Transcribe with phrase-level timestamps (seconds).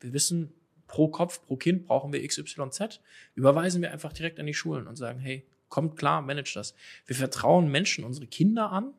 [0.00, 0.54] Wir wissen,
[0.86, 3.00] pro Kopf, pro Kind brauchen wir XYZ.
[3.34, 6.74] Überweisen wir einfach direkt an die Schulen und sagen, hey, kommt klar, manage das.
[7.06, 8.94] Wir vertrauen Menschen unsere Kinder an,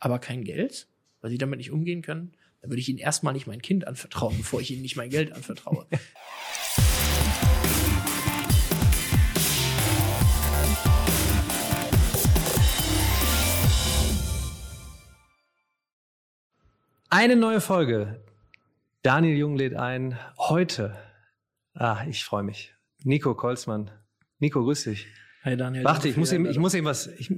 [0.00, 0.88] aber kein Geld,
[1.20, 2.32] weil sie damit nicht umgehen können.
[2.60, 5.32] Dann würde ich ihnen erstmal nicht mein Kind anvertrauen, bevor ich ihnen nicht mein Geld
[5.32, 5.86] anvertraue.
[17.08, 18.20] Eine neue Folge.
[19.08, 20.18] Daniel Jung lädt ein.
[20.36, 20.94] Heute.
[21.72, 22.74] Ah, ich freue mich.
[23.04, 23.90] Nico Kolzmann.
[24.38, 25.06] Nico, grüß dich.
[25.44, 25.82] Hi Daniel.
[25.82, 27.32] Warte, ich muss eben, ich muss eben was, ich,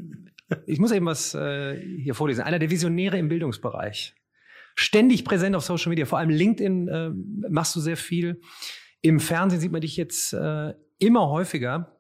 [0.66, 2.41] ich muss eben was äh, hier vorlesen.
[2.41, 4.16] Einer der Visionäre im Bildungsbereich.
[4.74, 7.10] Ständig präsent auf Social Media, vor allem LinkedIn äh,
[7.48, 8.41] machst du sehr viel.
[9.01, 11.99] Im Fernsehen sieht man dich jetzt äh, immer häufiger.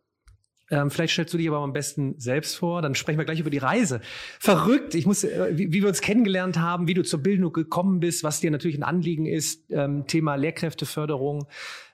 [0.70, 3.50] Ähm, vielleicht stellst du dich aber am besten selbst vor, dann sprechen wir gleich über
[3.50, 4.00] die Reise.
[4.38, 8.00] Verrückt, ich muss, äh, wie, wie, wir uns kennengelernt haben, wie du zur Bildung gekommen
[8.00, 11.46] bist, was dir natürlich ein Anliegen ist, ähm, Thema Lehrkräfteförderung,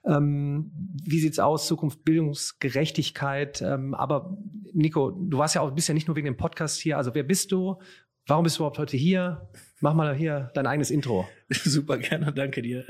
[0.05, 0.71] ähm,
[1.05, 3.63] wie sieht's aus, Zukunft Bildungsgerechtigkeit.
[3.63, 4.37] Ähm, aber
[4.73, 6.99] Nico, du warst ja auch, bist ja nicht nur wegen dem Podcast hier.
[6.99, 7.79] Also wer bist du?
[8.27, 9.49] Warum bist du überhaupt heute hier?
[9.81, 11.27] Mach mal hier dein eigenes Intro.
[11.51, 12.85] Super gerne, danke dir.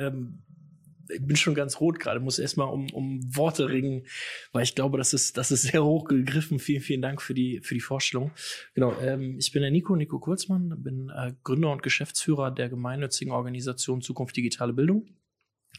[1.12, 4.07] Ich bin schon ganz rot gerade, muss erstmal um, um Worte ringen,
[4.53, 6.59] weil ich glaube, das ist, das ist sehr hoch gegriffen.
[6.59, 8.33] Vielen, vielen Dank für die, für die Vorstellung.
[8.75, 13.33] Genau, ähm, ich bin der Nico, Nico Kurzmann, bin äh, Gründer und Geschäftsführer der gemeinnützigen
[13.33, 15.07] Organisation Zukunft Digitale Bildung.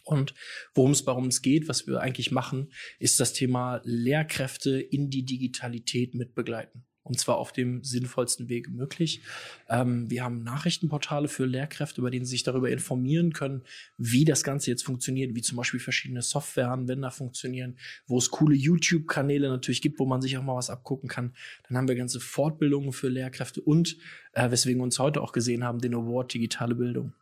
[0.03, 0.33] Und
[0.73, 5.25] worum es warum es geht, was wir eigentlich machen, ist das Thema Lehrkräfte in die
[5.25, 9.21] Digitalität mitbegleiten und zwar auf dem sinnvollsten Weg möglich.
[9.69, 13.63] Ähm, wir haben Nachrichtenportale für Lehrkräfte, über denen sie sich darüber informieren können,
[13.97, 19.49] wie das Ganze jetzt funktioniert, wie zum Beispiel verschiedene Softwareanwender funktionieren, wo es coole YouTube-Kanäle
[19.49, 21.33] natürlich gibt, wo man sich auch mal was abgucken kann.
[21.67, 23.97] Dann haben wir ganze Fortbildungen für Lehrkräfte und,
[24.33, 27.13] äh, weswegen wir uns heute auch gesehen haben, den Award Digitale Bildung.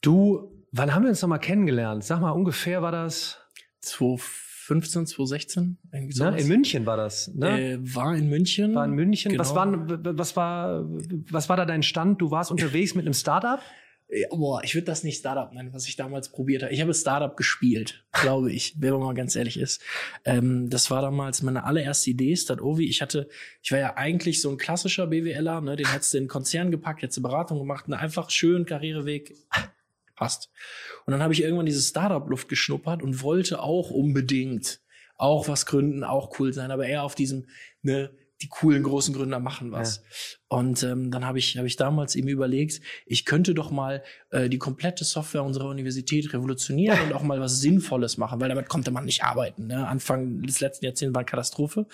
[0.00, 2.04] Du, wann haben wir uns nochmal kennengelernt?
[2.04, 3.40] Sag mal, ungefähr war das?
[3.80, 5.78] 2015, 2016.
[5.90, 6.38] Ne?
[6.38, 7.72] In München war das, ne?
[7.72, 8.74] Äh, war in München.
[8.74, 9.32] War in München.
[9.32, 9.40] Genau.
[9.40, 9.68] Was, war,
[10.16, 10.84] was, war,
[11.30, 12.20] was war da dein Stand?
[12.20, 13.60] Du warst unterwegs mit einem Startup?
[14.10, 16.72] Ja, boah, ich würde das nicht Startup nennen, was ich damals probiert habe.
[16.72, 19.82] Ich habe Startup gespielt, glaube ich, wenn man mal ganz ehrlich ist.
[20.24, 22.84] Ähm, das war damals meine allererste Idee, Statovi.
[22.86, 23.28] Ich hatte,
[23.62, 26.70] ich war ja eigentlich so ein klassischer BWLer, ne, den hättest du in den Konzern
[26.70, 29.34] gepackt, hättest du Beratung gemacht, ne, einfach schön Karriereweg,
[30.14, 30.50] passt.
[31.06, 34.80] Und dann habe ich irgendwann diese Startup-Luft geschnuppert und wollte auch unbedingt
[35.16, 37.46] auch was gründen, auch cool sein, aber eher auf diesem,
[37.82, 38.10] ne,
[38.42, 39.96] die coolen großen Gründer machen was.
[39.96, 40.58] Ja.
[40.58, 44.48] Und ähm, dann habe ich, hab ich damals eben überlegt, ich könnte doch mal äh,
[44.48, 48.90] die komplette Software unserer Universität revolutionieren und auch mal was Sinnvolles machen, weil damit konnte
[48.90, 49.68] man nicht arbeiten.
[49.68, 49.86] Ne?
[49.86, 51.86] Anfang des letzten Jahrzehnts war eine Katastrophe.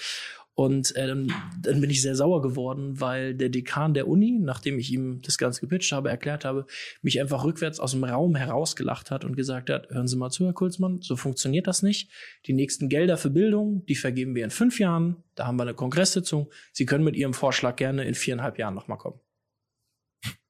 [0.55, 4.79] Und äh, dann, dann bin ich sehr sauer geworden, weil der Dekan der Uni, nachdem
[4.79, 6.67] ich ihm das Ganze gepitcht habe, erklärt habe,
[7.03, 10.45] mich einfach rückwärts aus dem Raum herausgelacht hat und gesagt hat, hören Sie mal zu,
[10.45, 12.11] Herr Kulzmann, so funktioniert das nicht.
[12.47, 15.23] Die nächsten Gelder für Bildung, die vergeben wir in fünf Jahren.
[15.35, 16.51] Da haben wir eine Kongresssitzung.
[16.73, 19.21] Sie können mit Ihrem Vorschlag gerne in viereinhalb Jahren nochmal kommen.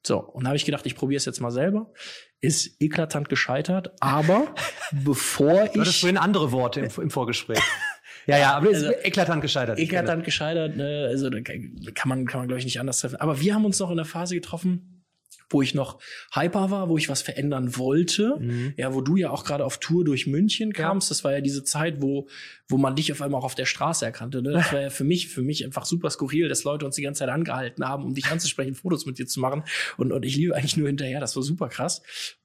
[0.04, 1.92] So, und da habe ich gedacht, ich probiere es jetzt mal selber.
[2.40, 4.54] Ist eklatant gescheitert, aber
[5.04, 5.72] bevor ich.
[5.72, 7.60] Du hattest vorhin andere Worte im, im Vorgespräch.
[8.26, 9.78] Ja, ja, aber also, ist eklatant gescheitert.
[9.78, 11.06] Eklatant gescheitert, ne?
[11.08, 13.16] also kann man, kann man glaube ich nicht anders treffen.
[13.16, 15.00] Aber wir haben uns noch in der Phase getroffen,
[15.50, 15.98] wo ich noch
[16.32, 18.36] hyper war, wo ich was verändern wollte.
[18.38, 18.74] Mhm.
[18.76, 21.08] Ja, wo du ja auch gerade auf Tour durch München kamst.
[21.08, 21.14] Ja.
[21.14, 22.28] Das war ja diese Zeit, wo,
[22.68, 24.42] wo man dich auf einmal auch auf der Straße erkannte.
[24.42, 24.52] Ne?
[24.52, 27.20] Das war ja für mich, für mich einfach super skurril, dass Leute uns die ganze
[27.20, 29.64] Zeit angehalten haben, um dich anzusprechen, Fotos mit dir zu machen.
[29.96, 31.20] Und, und ich liebe eigentlich nur hinterher.
[31.20, 32.02] Das war super krass.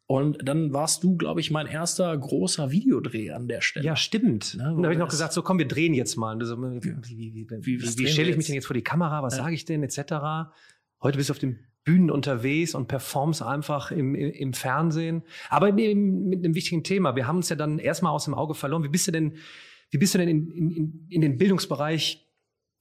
[0.08, 3.86] Und dann warst du, glaube ich, mein erster großer Videodreh an der Stelle.
[3.86, 4.56] Ja, stimmt.
[4.56, 6.40] Ne, und da habe ich noch gesagt, so komm, wir drehen jetzt mal.
[6.46, 9.24] So, wie wie, wie, wie, stelle ich mich denn jetzt vor die Kamera?
[9.24, 9.44] Was ja.
[9.44, 10.52] sage ich denn, etc.
[11.02, 15.24] Heute bist du auf dem Bühnen unterwegs und performst einfach im, im Fernsehen.
[15.50, 17.16] Aber eben mit einem wichtigen Thema.
[17.16, 18.84] Wir haben uns ja dann erstmal aus dem Auge verloren.
[18.84, 19.38] Wie bist du denn,
[19.90, 22.25] wie bist du denn in, in, in den Bildungsbereich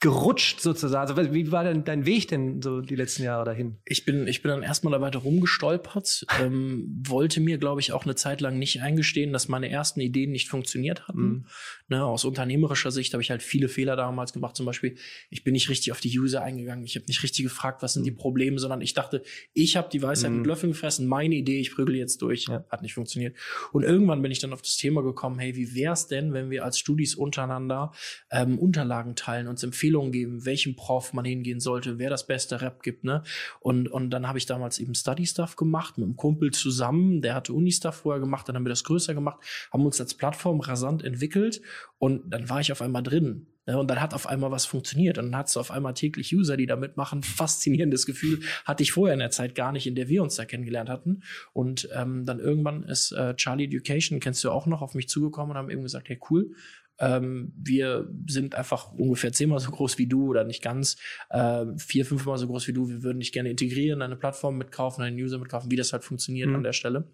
[0.05, 1.17] gerutscht sozusagen?
[1.17, 3.79] Also wie war denn dein Weg denn so die letzten Jahre dahin?
[3.87, 8.05] Ich bin, ich bin dann erstmal da weiter rumgestolpert, ähm, wollte mir, glaube ich, auch
[8.05, 11.23] eine Zeit lang nicht eingestehen, dass meine ersten Ideen nicht funktioniert hatten.
[11.23, 11.47] Mhm.
[11.89, 14.57] Ne, aus unternehmerischer Sicht habe ich halt viele Fehler damals gemacht.
[14.57, 14.95] Zum Beispiel,
[15.31, 16.85] ich bin nicht richtig auf die User eingegangen.
[16.85, 19.23] Ich habe nicht richtig gefragt, was sind die Probleme, sondern ich dachte,
[19.55, 20.39] ich habe die Weisheit mhm.
[20.39, 22.45] mit Löffeln gefressen, meine Idee, ich prügel jetzt durch.
[22.49, 22.63] Ja.
[22.69, 23.39] Hat nicht funktioniert.
[23.73, 26.63] Und irgendwann bin ich dann auf das Thema gekommen, hey, wie wär's denn, wenn wir
[26.63, 27.93] als Studis untereinander
[28.31, 32.61] ähm, Unterlagen teilen, uns Empfehlungen Empfehlungen geben, welchem Prof man hingehen sollte, wer das beste
[32.61, 33.23] Rap gibt, ne?
[33.61, 37.35] Und, und dann habe ich damals eben Study Stuff gemacht mit einem Kumpel zusammen, der
[37.35, 39.39] hatte Uni Stuff vorher gemacht, dann haben wir das größer gemacht,
[39.73, 41.63] haben uns als Plattform rasant entwickelt
[41.99, 43.47] und dann war ich auf einmal drin.
[43.67, 45.17] Ja, und dann hat auf einmal was funktioniert.
[45.17, 47.23] Und dann hast du auf einmal täglich User, die da mitmachen.
[47.23, 50.45] Faszinierendes Gefühl hatte ich vorher in der Zeit gar nicht, in der wir uns da
[50.45, 51.23] kennengelernt hatten.
[51.55, 55.53] Und ähm, dann irgendwann ist äh, Charlie Education, kennst du auch noch, auf mich zugekommen
[55.53, 56.51] und haben eben gesagt, hey cool,
[56.99, 60.97] ähm, wir sind einfach ungefähr zehnmal so groß wie du oder nicht ganz,
[61.31, 62.89] äh, vier, fünfmal so groß wie du.
[62.89, 66.49] Wir würden dich gerne integrieren, eine Plattform mitkaufen, einen User mitkaufen, wie das halt funktioniert
[66.49, 66.57] mhm.
[66.57, 67.11] an der Stelle.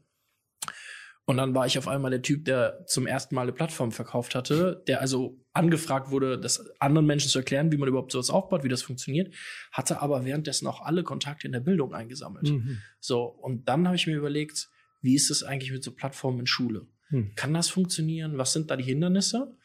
[1.31, 4.35] Und dann war ich auf einmal der Typ, der zum ersten Mal eine Plattform verkauft
[4.35, 8.65] hatte, der also angefragt wurde, das anderen Menschen zu erklären, wie man überhaupt sowas aufbaut,
[8.65, 9.33] wie das funktioniert,
[9.71, 12.49] hatte aber währenddessen auch alle Kontakte in der Bildung eingesammelt.
[12.49, 12.79] Mhm.
[12.99, 14.71] So, und dann habe ich mir überlegt,
[15.03, 16.89] wie ist es eigentlich mit so Plattformen in Schule?
[17.11, 17.35] Mhm.
[17.35, 18.39] Kann das funktionieren?
[18.39, 19.57] Was sind da die Hindernisse?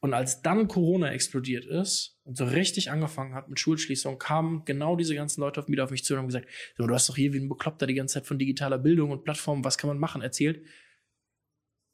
[0.00, 4.94] Und als dann Corona explodiert ist und so richtig angefangen hat mit Schulschließung, kamen genau
[4.94, 7.40] diese ganzen Leute wieder auf mich zu und haben gesagt, du hast doch hier wie
[7.40, 10.62] ein Bekloppter die ganze Zeit von digitaler Bildung und Plattformen, was kann man machen, erzählt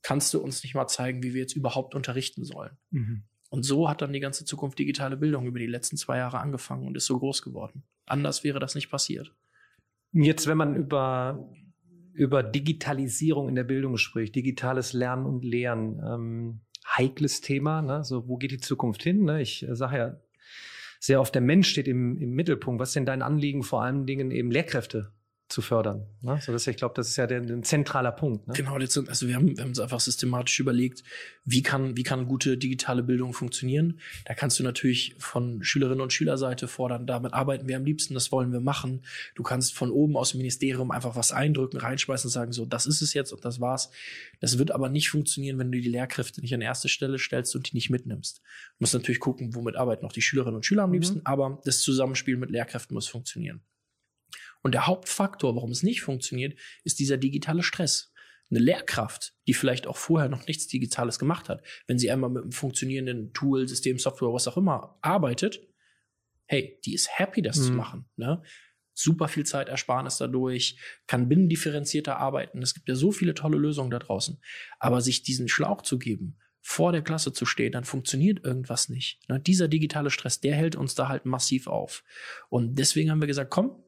[0.03, 2.77] kannst du uns nicht mal zeigen, wie wir jetzt überhaupt unterrichten sollen.
[2.91, 3.25] Mhm.
[3.51, 6.87] Und so hat dann die ganze Zukunft digitale Bildung über die letzten zwei Jahre angefangen
[6.87, 7.85] und ist so groß geworden.
[8.07, 9.35] Anders wäre das nicht passiert.
[10.13, 11.51] Jetzt, wenn man über,
[12.15, 18.05] über Digitalisierung in der Bildung spricht, digitales Lernen und Lehren, ähm, heikles Thema, ne?
[18.05, 19.25] so wo geht die Zukunft hin?
[19.25, 19.41] Ne?
[19.41, 20.17] Ich äh, sage ja
[21.01, 22.81] sehr oft, der Mensch steht im, im Mittelpunkt.
[22.81, 25.13] Was denn dein Anliegen, vor allen Dingen eben Lehrkräfte
[25.53, 26.07] zu fördern.
[26.23, 26.41] Ne?
[26.41, 28.49] So, das, ich glaube, das ist ja der, ein zentraler Punkt.
[28.49, 28.55] Ne?
[28.55, 31.05] Genau, also wir haben, wir haben uns einfach systematisch überlegt,
[31.45, 34.01] wie kann, wie kann gute digitale Bildung funktionieren.
[34.25, 38.33] Da kannst du natürlich von Schülerinnen und Schülerseite fordern, damit arbeiten wir am liebsten, das
[38.33, 39.03] wollen wir machen.
[39.35, 42.87] Du kannst von oben aus dem Ministerium einfach was eindrücken, reinschmeißen und sagen, so, das
[42.87, 43.91] ist es jetzt und das war's.
[44.41, 47.71] Das wird aber nicht funktionieren, wenn du die Lehrkräfte nicht an erste Stelle stellst und
[47.71, 48.39] die nicht mitnimmst.
[48.39, 50.95] Du musst natürlich gucken, womit arbeiten auch die Schülerinnen und Schüler am mhm.
[50.95, 51.27] liebsten, mhm.
[51.27, 53.61] aber das Zusammenspiel mit Lehrkräften muss funktionieren.
[54.63, 58.13] Und der Hauptfaktor, warum es nicht funktioniert, ist dieser digitale Stress.
[58.51, 62.43] Eine Lehrkraft, die vielleicht auch vorher noch nichts Digitales gemacht hat, wenn sie einmal mit
[62.43, 65.61] einem funktionierenden Tool, System, Software, was auch immer arbeitet,
[66.47, 67.63] hey, die ist happy, das mhm.
[67.65, 68.05] zu machen.
[68.17, 68.43] Ne?
[68.93, 72.61] Super viel Zeitersparnis dadurch, kann binnendifferenzierter arbeiten.
[72.61, 74.39] Es gibt ja so viele tolle Lösungen da draußen.
[74.79, 79.27] Aber sich diesen Schlauch zu geben, vor der Klasse zu stehen, dann funktioniert irgendwas nicht.
[79.29, 79.41] Ne?
[79.41, 82.05] Dieser digitale Stress, der hält uns da halt massiv auf.
[82.51, 83.83] Und deswegen haben wir gesagt, komm,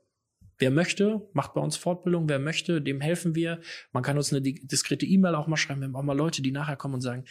[0.65, 2.27] Wer möchte, macht bei uns Fortbildung.
[2.27, 3.61] Wer möchte, dem helfen wir.
[3.93, 5.83] Man kann uns eine diskrete E-Mail auch mal schreiben.
[5.83, 7.27] Wir haben auch mal Leute, die nachher kommen und sagen,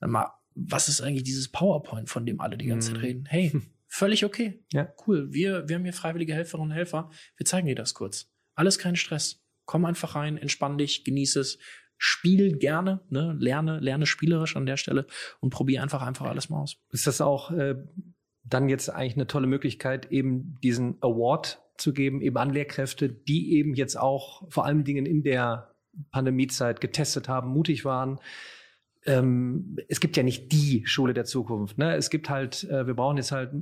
[0.00, 3.04] mal, was ist eigentlich dieses PowerPoint, von dem alle die ganze Zeit mhm.
[3.04, 3.26] reden?
[3.26, 3.52] Hey,
[3.88, 4.64] völlig okay.
[4.72, 4.90] Ja.
[5.06, 5.30] Cool.
[5.34, 7.10] Wir, wir haben hier freiwillige Helferinnen und Helfer.
[7.36, 8.30] Wir zeigen dir das kurz.
[8.54, 9.44] Alles kein Stress.
[9.66, 11.58] Komm einfach rein, entspann dich, genieße es.
[11.98, 13.36] Spiel gerne, ne?
[13.38, 15.06] lerne, lerne spielerisch an der Stelle
[15.40, 16.78] und probier einfach einfach alles mal aus.
[16.90, 17.74] Ist das auch äh,
[18.44, 23.54] dann jetzt eigentlich eine tolle Möglichkeit, eben diesen Award zu geben, eben an Lehrkräfte, die
[23.54, 25.74] eben jetzt auch vor allen Dingen in der
[26.10, 28.18] Pandemiezeit getestet haben, mutig waren.
[29.06, 31.78] Ähm, es gibt ja nicht die Schule der Zukunft.
[31.78, 31.94] Ne?
[31.96, 33.52] Es gibt halt, äh, wir brauchen jetzt halt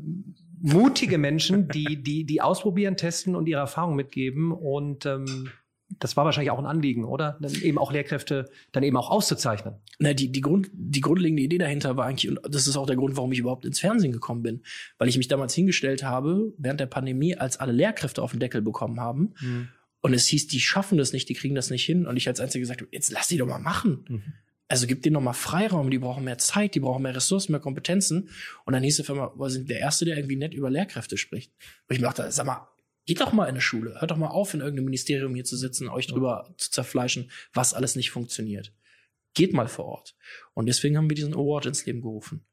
[0.60, 5.50] mutige Menschen, die, die, die ausprobieren, testen und ihre Erfahrungen mitgeben und ähm,
[5.88, 7.38] das war wahrscheinlich auch ein Anliegen, oder?
[7.40, 9.76] Dann eben auch Lehrkräfte dann eben auch auszuzeichnen.
[9.98, 12.96] Na, die, die, Grund, die grundlegende Idee dahinter war eigentlich, und das ist auch der
[12.96, 14.62] Grund, warum ich überhaupt ins Fernsehen gekommen bin,
[14.98, 18.62] weil ich mich damals hingestellt habe, während der Pandemie, als alle Lehrkräfte auf den Deckel
[18.62, 19.34] bekommen haben.
[19.40, 19.68] Mhm.
[20.00, 22.06] Und es hieß, die schaffen das nicht, die kriegen das nicht hin.
[22.06, 24.04] Und ich als Einziger gesagt habe, jetzt lass die doch mal machen.
[24.08, 24.22] Mhm.
[24.68, 27.60] Also gib denen noch mal Freiraum, die brauchen mehr Zeit, die brauchen mehr Ressourcen, mehr
[27.60, 28.28] Kompetenzen.
[28.64, 31.52] Und dann hieß es immer, wir sind der Erste, der irgendwie nett über Lehrkräfte spricht.
[31.88, 32.68] Und ich mir dachte, sag mal,
[33.06, 34.00] Geht doch mal in eine Schule.
[34.00, 37.72] Hört doch mal auf, in irgendeinem Ministerium hier zu sitzen, euch drüber zu zerfleischen, was
[37.72, 38.74] alles nicht funktioniert.
[39.34, 40.16] Geht mal vor Ort.
[40.54, 42.44] Und deswegen haben wir diesen Award ins Leben gerufen.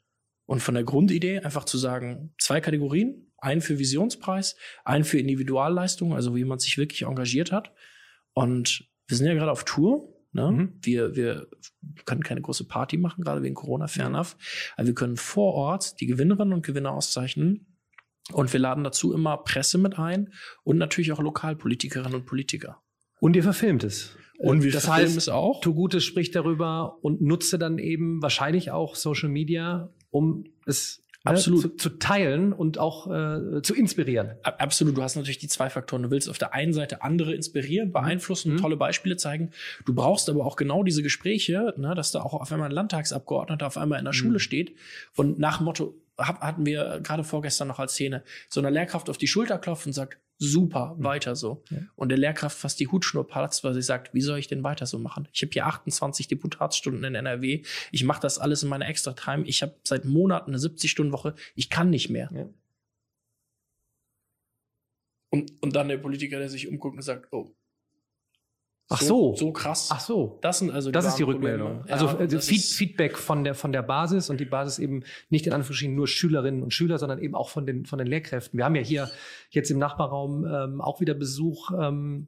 [0.46, 4.56] Und von der Grundidee einfach zu sagen, zwei Kategorien, einen für Visionspreis,
[4.86, 7.74] einen für Individualleistung, also wie man sich wirklich engagiert hat.
[8.34, 10.14] Und wir sind ja gerade auf Tour.
[10.34, 10.52] Ne?
[10.52, 10.80] Mhm.
[10.82, 11.48] Wir, wir
[12.06, 14.36] können keine große Party machen, gerade wegen Corona, fernab.
[14.76, 17.73] Aber wir können vor Ort die Gewinnerinnen und Gewinner auszeichnen
[18.32, 22.82] und wir laden dazu immer Presse mit ein und natürlich auch Lokalpolitikerinnen und Politiker.
[23.20, 24.16] Und ihr verfilmt es.
[24.38, 25.62] Und wir das heißt, es auch.
[25.62, 31.32] Tu Gutes spricht darüber und nutze dann eben wahrscheinlich auch Social Media, um es ne,
[31.32, 31.62] Absolut.
[31.62, 34.32] zu, zu, teilen und auch äh, zu inspirieren.
[34.44, 34.98] Absolut.
[34.98, 36.04] Du hast natürlich die zwei Faktoren.
[36.04, 38.58] Du willst auf der einen Seite andere inspirieren, beeinflussen, mhm.
[38.58, 39.52] tolle Beispiele zeigen.
[39.86, 43.68] Du brauchst aber auch genau diese Gespräche, ne, dass da auch auf einmal ein Landtagsabgeordneter
[43.68, 44.18] auf einmal in der mhm.
[44.18, 44.76] Schule steht
[45.16, 45.68] und nach dem
[46.18, 49.86] Motto, hatten wir gerade vorgestern noch als Szene, so einer Lehrkraft auf die Schulter klopft
[49.86, 51.04] und sagt, super, mhm.
[51.04, 51.64] weiter so.
[51.70, 51.78] Ja.
[51.96, 54.86] Und der Lehrkraft fast die Hutschnur platzt, weil sie sagt, wie soll ich denn weiter
[54.86, 55.28] so machen?
[55.32, 59.62] Ich habe hier 28 Deputatsstunden in NRW, ich mache das alles in meiner Extra-Time, ich
[59.62, 62.30] habe seit Monaten eine 70-Stunden-Woche, ich kann nicht mehr.
[62.34, 62.50] Ja.
[65.30, 67.56] Und, und dann der Politiker, der sich umguckt und sagt, oh,
[68.90, 69.36] Ach so.
[69.36, 69.90] So krass.
[69.92, 70.38] Ach so.
[70.42, 71.80] Das sind also Das ist die Rückmeldung.
[71.80, 71.94] Probleme.
[71.94, 75.48] also Ja, äh, Feed, Feedback von der, von der Basis und die Basis eben nicht
[75.48, 78.58] in Anführungsstrichen nur Schülerinnen und Schüler, sondern eben auch von den, von den Lehrkräften.
[78.58, 79.10] Wir haben ja hier
[79.50, 82.28] jetzt im Nachbarraum ähm, auch wieder Besuch ähm,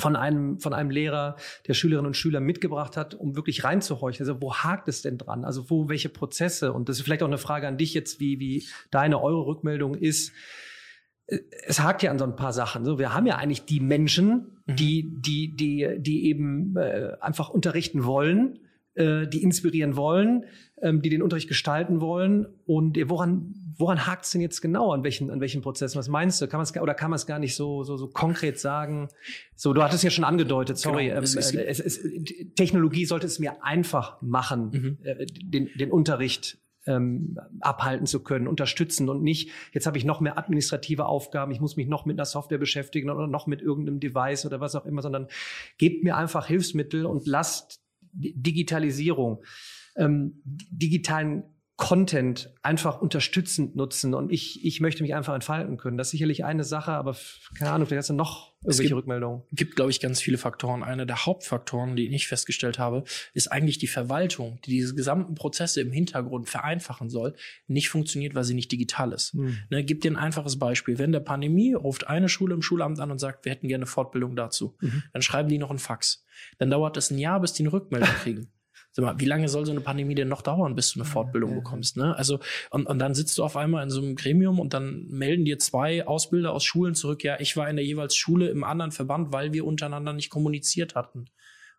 [0.00, 1.36] von einem, von einem Lehrer,
[1.68, 4.26] der Schülerinnen und Schüler mitgebracht hat, um wirklich reinzuhorchen.
[4.26, 5.44] Also wo hakt es denn dran?
[5.44, 6.72] Also wo, welche Prozesse?
[6.72, 9.94] Und das ist vielleicht auch eine Frage an dich jetzt, wie, wie deine, eure Rückmeldung
[9.94, 10.32] ist.
[11.66, 12.84] Es hakt ja an so ein paar Sachen.
[12.84, 14.76] So, wir haben ja eigentlich die Menschen, Mhm.
[14.76, 18.58] die, die, die, die eben äh, einfach unterrichten wollen,
[18.94, 20.44] äh, die inspirieren wollen,
[20.82, 22.46] ähm, die den Unterricht gestalten wollen.
[22.66, 24.92] Und woran, woran hakt es denn jetzt genau?
[24.92, 25.98] An welchen, an welchen Prozessen?
[25.98, 26.46] Was meinst du?
[26.48, 29.08] Kann man es oder kann man es gar nicht so, so, so konkret sagen?
[29.56, 31.06] So, du hattest ja schon angedeutet, sorry.
[31.06, 32.00] Genau, ähm, es- es äh, es, es,
[32.56, 34.98] Technologie sollte es mir einfach machen, Mhm.
[35.04, 36.58] äh, den, den Unterricht
[36.90, 41.60] ähm, abhalten zu können, unterstützen und nicht, jetzt habe ich noch mehr administrative Aufgaben, ich
[41.60, 44.86] muss mich noch mit einer Software beschäftigen oder noch mit irgendeinem Device oder was auch
[44.86, 45.28] immer, sondern
[45.78, 47.80] gebt mir einfach Hilfsmittel und lasst
[48.12, 49.44] Digitalisierung,
[49.96, 51.44] ähm, digitalen
[51.80, 55.96] Content einfach unterstützend nutzen und ich, ich möchte mich einfach entfalten können.
[55.96, 57.16] Das ist sicherlich eine Sache, aber
[57.58, 59.42] keine Ahnung, vielleicht hast du noch irgendwelche gibt- Rückmeldungen.
[59.50, 60.82] gibt, glaube ich, ganz viele Faktoren.
[60.82, 65.80] Einer der Hauptfaktoren, die ich festgestellt habe, ist eigentlich die Verwaltung, die diese gesamten Prozesse
[65.80, 67.34] im Hintergrund vereinfachen soll,
[67.66, 69.32] nicht funktioniert, weil sie nicht digital ist.
[69.32, 69.56] Hm.
[69.70, 70.98] Ne, gib dir ein einfaches Beispiel.
[70.98, 74.36] Während der Pandemie ruft eine Schule im Schulamt an und sagt, wir hätten gerne Fortbildung
[74.36, 74.76] dazu.
[74.82, 75.02] Mhm.
[75.14, 76.24] Dann schreiben die noch einen Fax.
[76.58, 78.52] Dann dauert es ein Jahr, bis die eine Rückmeldung kriegen.
[78.92, 81.50] Sag mal, wie lange soll so eine Pandemie denn noch dauern, bis du eine Fortbildung
[81.50, 81.56] ja.
[81.56, 81.96] bekommst?
[81.96, 82.16] Ne?
[82.16, 85.44] Also, und, und dann sitzt du auf einmal in so einem Gremium und dann melden
[85.44, 88.90] dir zwei Ausbilder aus Schulen zurück, ja, ich war in der jeweils Schule im anderen
[88.90, 91.26] Verband, weil wir untereinander nicht kommuniziert hatten.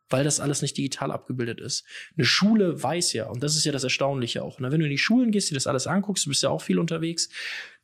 [0.09, 1.85] Weil das alles nicht digital abgebildet ist.
[2.17, 4.71] Eine Schule weiß ja, und das ist ja das Erstaunliche auch, ne?
[4.71, 6.79] wenn du in die Schulen gehst, dir das alles anguckst, du bist ja auch viel
[6.79, 7.29] unterwegs,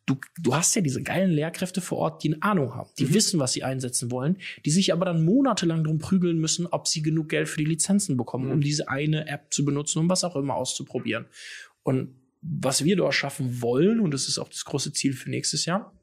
[0.07, 3.39] du, du hast ja diese geilen Lehrkräfte vor Ort, die eine Ahnung haben, die wissen,
[3.39, 7.29] was sie einsetzen wollen, die sich aber dann monatelang drum prügeln müssen, ob sie genug
[7.29, 10.55] Geld für die Lizenzen bekommen, um diese eine App zu benutzen, um was auch immer
[10.55, 11.25] auszuprobieren.
[11.83, 15.65] Und was wir dort schaffen wollen, und das ist auch das große Ziel für nächstes
[15.65, 15.93] Jahr,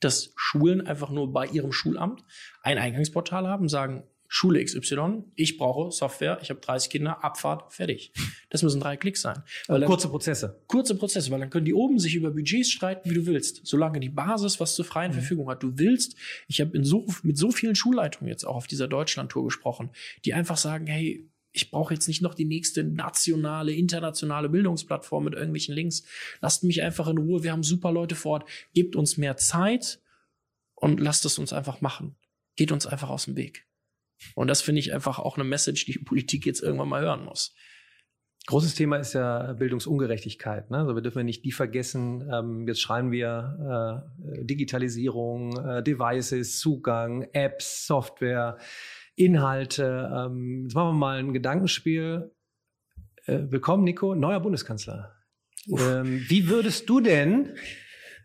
[0.00, 2.24] dass Schulen einfach nur bei ihrem Schulamt
[2.62, 4.04] ein Eingangsportal haben, sagen,
[4.36, 8.12] Schule XY, ich brauche Software, ich habe 30 Kinder, Abfahrt, fertig.
[8.50, 9.44] Das müssen drei Klicks sein.
[9.68, 10.60] Weil dann- Kurze Prozesse.
[10.66, 13.60] kurze Prozesse, weil dann können die oben sich über Budgets streiten, wie du willst.
[13.64, 15.62] Solange die Basis was zur freien Verfügung hat.
[15.62, 16.16] Du willst,
[16.48, 19.90] ich habe so, mit so vielen Schulleitungen jetzt auch auf dieser Deutschlandtour gesprochen,
[20.24, 25.34] die einfach sagen, hey, ich brauche jetzt nicht noch die nächste nationale, internationale Bildungsplattform mit
[25.34, 26.02] irgendwelchen Links.
[26.40, 27.44] Lasst mich einfach in Ruhe.
[27.44, 28.48] Wir haben super Leute vor Ort.
[28.74, 30.00] Gebt uns mehr Zeit
[30.74, 32.16] und lasst es uns einfach machen.
[32.56, 33.64] Geht uns einfach aus dem Weg.
[34.34, 37.24] Und das finde ich einfach auch eine Message, die die Politik jetzt irgendwann mal hören
[37.24, 37.54] muss.
[38.46, 40.70] Großes Thema ist ja Bildungsungerechtigkeit.
[40.70, 40.78] Ne?
[40.78, 42.28] Also wir dürfen ja nicht die vergessen.
[42.30, 48.58] Ähm, jetzt schreien wir äh, Digitalisierung, äh, Devices, Zugang, Apps, Software,
[49.16, 50.10] Inhalte.
[50.14, 52.32] Ähm, jetzt machen wir mal ein Gedankenspiel.
[53.24, 55.14] Äh, willkommen, Nico, neuer Bundeskanzler.
[55.68, 57.54] Ähm, wie würdest du denn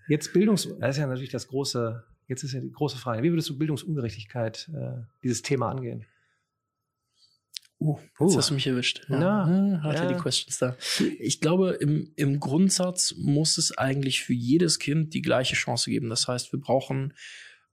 [0.10, 0.68] jetzt Bildungs...
[0.82, 2.04] Das ist ja natürlich das große...
[2.30, 3.24] Jetzt ist ja die große Frage.
[3.24, 6.06] Wie würdest du Bildungsungerechtigkeit, äh, dieses Thema angehen?
[7.82, 8.26] Uh, Uh.
[8.28, 9.06] jetzt hast du mich erwischt.
[9.08, 10.04] Na, Hm, hat ja.
[10.04, 10.14] ja.
[10.14, 10.76] die Questions da.
[11.18, 16.10] Ich glaube, im, im Grundsatz muss es eigentlich für jedes Kind die gleiche Chance geben.
[16.10, 17.14] Das heißt, wir brauchen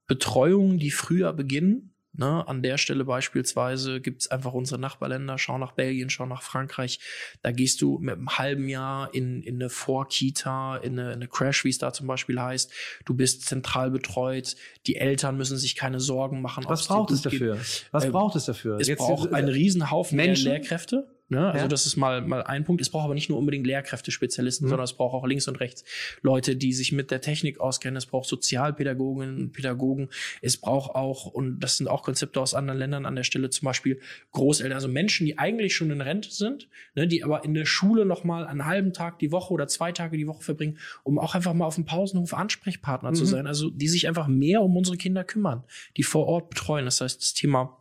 [0.06, 1.95] Betreuungen, die früher beginnen.
[2.18, 6.99] Ne, an der Stelle beispielsweise gibt's einfach unsere Nachbarländer, schau nach Belgien, schau nach Frankreich.
[7.42, 11.28] Da gehst du mit einem halben Jahr in, in eine Vorkita, in eine, in eine
[11.28, 12.73] Crash, wie es da zum Beispiel heißt.
[13.04, 14.56] Du bist zentral betreut.
[14.87, 16.64] Die Eltern müssen sich keine Sorgen machen.
[16.68, 17.40] Was braucht es gut geht.
[17.42, 17.58] dafür?
[17.90, 18.78] Was Ähm, braucht es dafür?
[18.80, 20.16] Es Jetzt- braucht einen Riesenhaufen?
[20.16, 20.50] Menschen?
[20.52, 21.06] Lehrkräfte.
[21.28, 21.45] Ne?
[21.50, 21.68] Also Ja.
[21.68, 22.80] das ist mal, mal ein Punkt.
[22.80, 24.68] Es braucht aber nicht nur unbedingt Lehrkräfte-Spezialisten, Mhm.
[24.71, 25.85] sondern es braucht auch links und rechts
[26.23, 27.97] Leute, die sich mit der Technik auskennen.
[27.97, 30.09] Es braucht Sozialpädagoginnen und Pädagogen.
[30.40, 33.66] Es braucht auch, und das sind auch Konzepte aus anderen Ländern an der Stelle, zum
[33.66, 34.00] Beispiel
[34.33, 38.04] Großeltern, also Menschen, die eigentlich schon in Rente sind, ne, die aber in der Schule
[38.06, 41.35] noch mal einen halben Tag die Woche oder zwei Tage die Woche verbringen, um auch
[41.35, 43.28] einfach mal auf dem Pausenhof Ansprechpartner zu Mhm.
[43.28, 43.47] sein.
[43.47, 45.64] Also die sich einfach mehr um unsere Kinder kümmern,
[45.97, 46.85] die vor Ort betreuen.
[46.85, 47.76] Das heißt, das Thema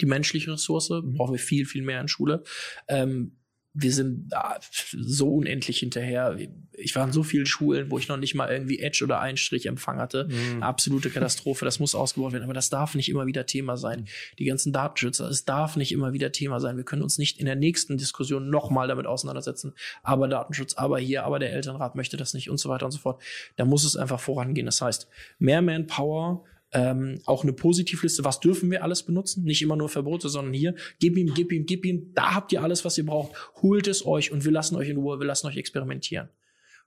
[0.00, 2.42] die menschliche Ressource brauchen wir viel, viel mehr in Schule.
[2.88, 3.32] Ähm,
[3.76, 4.60] wir sind da
[4.92, 6.38] so unendlich hinterher.
[6.72, 9.98] Ich war in so vielen Schulen, wo ich noch nicht mal irgendwie Edge oder Einstrich-Empfang
[9.98, 10.28] hatte.
[10.30, 10.62] Mhm.
[10.62, 11.64] Absolute Katastrophe.
[11.64, 12.44] Das muss ausgebaut werden.
[12.44, 14.06] Aber das darf nicht immer wieder Thema sein.
[14.38, 16.76] Die ganzen Datenschützer, es darf nicht immer wieder Thema sein.
[16.76, 19.74] Wir können uns nicht in der nächsten Diskussion nochmal damit auseinandersetzen.
[20.04, 23.00] Aber Datenschutz, aber hier, aber der Elternrat möchte das nicht und so weiter und so
[23.00, 23.20] fort.
[23.56, 24.66] Da muss es einfach vorangehen.
[24.66, 25.08] Das heißt,
[25.40, 29.44] mehr Manpower, ähm, auch eine Positivliste, was dürfen wir alles benutzen?
[29.44, 32.62] Nicht immer nur Verbote, sondern hier, gib ihm, gib ihm, gib ihm, da habt ihr
[32.62, 35.46] alles, was ihr braucht, holt es euch und wir lassen euch in Ruhe, wir lassen
[35.46, 36.28] euch experimentieren.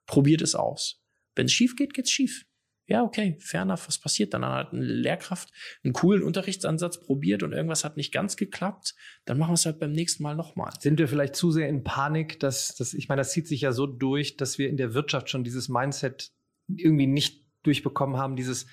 [0.06, 1.02] Probiert es aus.
[1.36, 2.46] Wenn es schief geht, geht's schief.
[2.90, 3.88] Ja, okay, enough.
[3.88, 4.44] Was passiert dann?
[4.44, 5.52] Dann hat eine Lehrkraft
[5.84, 8.96] einen coolen Unterrichtsansatz probiert und irgendwas hat nicht ganz geklappt.
[9.26, 10.72] Dann machen wir es halt beim nächsten Mal nochmal.
[10.80, 13.74] Sind wir vielleicht zu sehr in Panik, dass, dass, ich meine, das zieht sich ja
[13.74, 16.32] so durch, dass wir in der Wirtschaft schon dieses Mindset
[16.74, 18.68] irgendwie nicht durchbekommen haben, dieses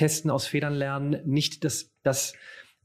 [0.00, 2.32] Testen aus Federn lernen, nicht das, das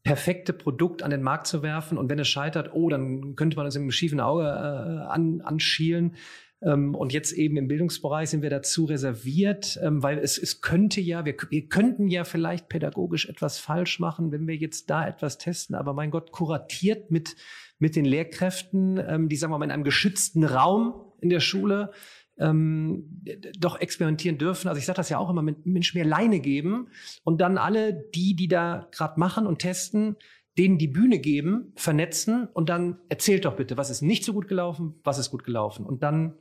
[0.03, 3.65] perfekte Produkt an den Markt zu werfen und wenn es scheitert, oh, dann könnte man
[3.65, 6.17] es im schiefen Auge äh, an, anschielen.
[6.61, 10.99] Ähm, und jetzt eben im Bildungsbereich sind wir dazu reserviert, ähm, weil es, es könnte
[10.99, 15.37] ja, wir, wir könnten ja vielleicht pädagogisch etwas falsch machen, wenn wir jetzt da etwas
[15.37, 15.73] testen.
[15.73, 17.37] Aber mein Gott, kuratiert mit,
[17.79, 21.91] mit den Lehrkräften, ähm, die sagen wir mal in einem geschützten Raum in der Schule,
[22.39, 23.21] ähm,
[23.57, 24.67] doch experimentieren dürfen.
[24.67, 26.89] Also ich sage das ja auch immer, Mensch mehr Leine geben
[27.23, 30.17] und dann alle die, die da gerade machen und testen,
[30.57, 34.47] denen die Bühne geben, vernetzen und dann erzählt doch bitte, was ist nicht so gut
[34.47, 36.37] gelaufen, was ist gut gelaufen und dann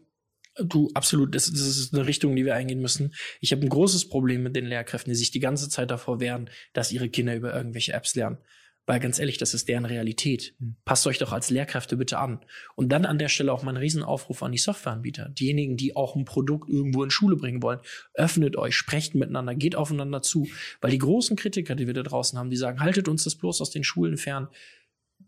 [0.56, 1.34] Du, absolut.
[1.34, 3.12] Das, das ist eine Richtung, die wir eingehen müssen.
[3.40, 6.48] Ich habe ein großes Problem mit den Lehrkräften, die sich die ganze Zeit davor wehren,
[6.72, 8.38] dass ihre Kinder über irgendwelche Apps lernen.
[8.86, 10.54] Weil ganz ehrlich, das ist deren Realität.
[10.58, 10.76] Hm.
[10.84, 12.40] Passt euch doch als Lehrkräfte bitte an.
[12.74, 15.30] Und dann an der Stelle auch mal ein Riesenaufruf an die Softwareanbieter.
[15.30, 17.80] Diejenigen, die auch ein Produkt irgendwo in Schule bringen wollen.
[18.14, 20.48] Öffnet euch, sprecht miteinander, geht aufeinander zu.
[20.80, 23.60] Weil die großen Kritiker, die wir da draußen haben, die sagen, haltet uns das bloß
[23.60, 24.48] aus den Schulen fern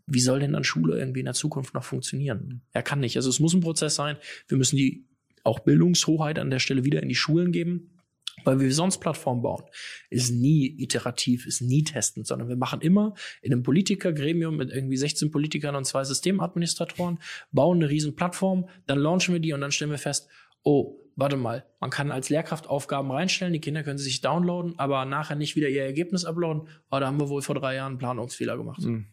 [0.07, 2.61] wie soll denn dann Schule irgendwie in der Zukunft noch funktionieren?
[2.71, 3.17] Er kann nicht.
[3.17, 4.15] Also es muss ein Prozess sein.
[4.47, 5.05] Wir müssen die
[5.43, 7.96] auch Bildungshoheit an der Stelle wieder in die Schulen geben.
[8.43, 9.63] Weil wir sonst Plattformen bauen,
[10.09, 14.97] ist nie iterativ, ist nie testend, sondern wir machen immer in einem Politikergremium mit irgendwie
[14.97, 17.19] 16 Politikern und zwei Systemadministratoren,
[17.51, 20.29] bauen eine riesen Plattform, dann launchen wir die und dann stellen wir fest,
[20.63, 24.77] oh, warte mal, man kann als Lehrkraft Aufgaben reinstellen, die Kinder können sie sich downloaden,
[24.77, 26.67] aber nachher nicht wieder ihr Ergebnis uploaden.
[26.91, 28.83] Oh, da haben wir wohl vor drei Jahren einen Planungsfehler gemacht.
[28.83, 29.07] Mhm.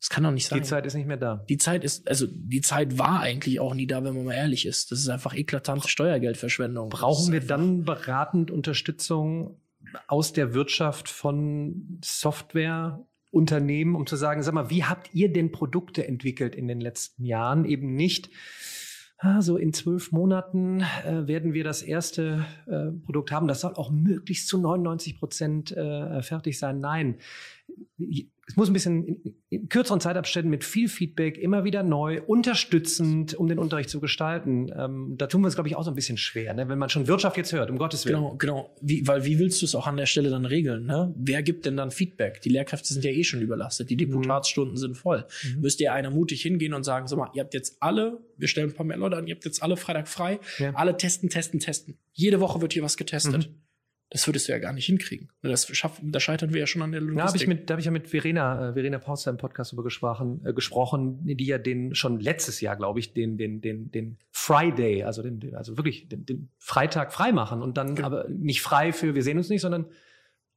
[0.00, 0.60] Das kann doch nicht sein.
[0.60, 1.44] Die Zeit ist nicht mehr da.
[1.48, 4.64] Die Zeit ist, also die Zeit war eigentlich auch nie da, wenn man mal ehrlich
[4.64, 4.92] ist.
[4.92, 6.88] Das ist einfach eklatante Steuergeldverschwendung.
[6.90, 9.60] Brauchen wir dann beratend Unterstützung
[10.06, 16.06] aus der Wirtschaft von Softwareunternehmen, um zu sagen, sag mal, wie habt ihr denn Produkte
[16.06, 17.64] entwickelt in den letzten Jahren?
[17.64, 18.30] Eben nicht,
[19.18, 23.48] ah, so in zwölf Monaten äh, werden wir das erste äh, Produkt haben.
[23.48, 26.78] Das soll auch möglichst zu 99 Prozent äh, fertig sein.
[26.78, 27.18] Nein
[28.48, 33.34] es muss ein bisschen in, in, kürzeren Zeitabständen mit viel Feedback immer wieder neu, unterstützend,
[33.34, 34.72] um den Unterricht zu gestalten.
[34.74, 36.68] Ähm, da tun wir es, glaube ich, auch so ein bisschen schwer, ne?
[36.68, 38.16] wenn man schon Wirtschaft jetzt hört, um Gottes Willen.
[38.16, 38.74] Genau, genau.
[38.80, 40.86] Wie, weil wie willst du es auch an der Stelle dann regeln?
[40.86, 41.14] Ne?
[41.16, 42.40] Wer gibt denn dann Feedback?
[42.40, 44.78] Die Lehrkräfte sind ja eh schon überlastet, die Deputatsstunden mhm.
[44.78, 45.26] sind voll.
[45.44, 45.60] Mhm.
[45.60, 48.70] Müsst ihr einer mutig hingehen und sagen, sag mal, ihr habt jetzt alle, wir stellen
[48.70, 50.72] ein paar mehr Leute an, ihr habt jetzt alle Freitag frei, ja.
[50.74, 51.98] alle testen, testen, testen.
[52.12, 53.48] Jede Woche wird hier was getestet.
[53.48, 53.67] Mhm.
[54.10, 55.28] Das würdest du ja gar nicht hinkriegen.
[55.42, 57.18] Das schaffen, da scheitern wir ja schon an der Logistik.
[57.18, 59.74] Da habe ich mit, da habe ich ja mit Verena, äh, Verena Pauster im Podcast
[59.74, 63.90] über gesprochen, äh, gesprochen, die ja den schon letztes Jahr, glaube ich, den, den, den,
[63.90, 68.06] den Friday, also den, den also wirklich den, den Freitag frei machen und dann genau.
[68.06, 69.86] aber nicht frei für wir sehen uns nicht, sondern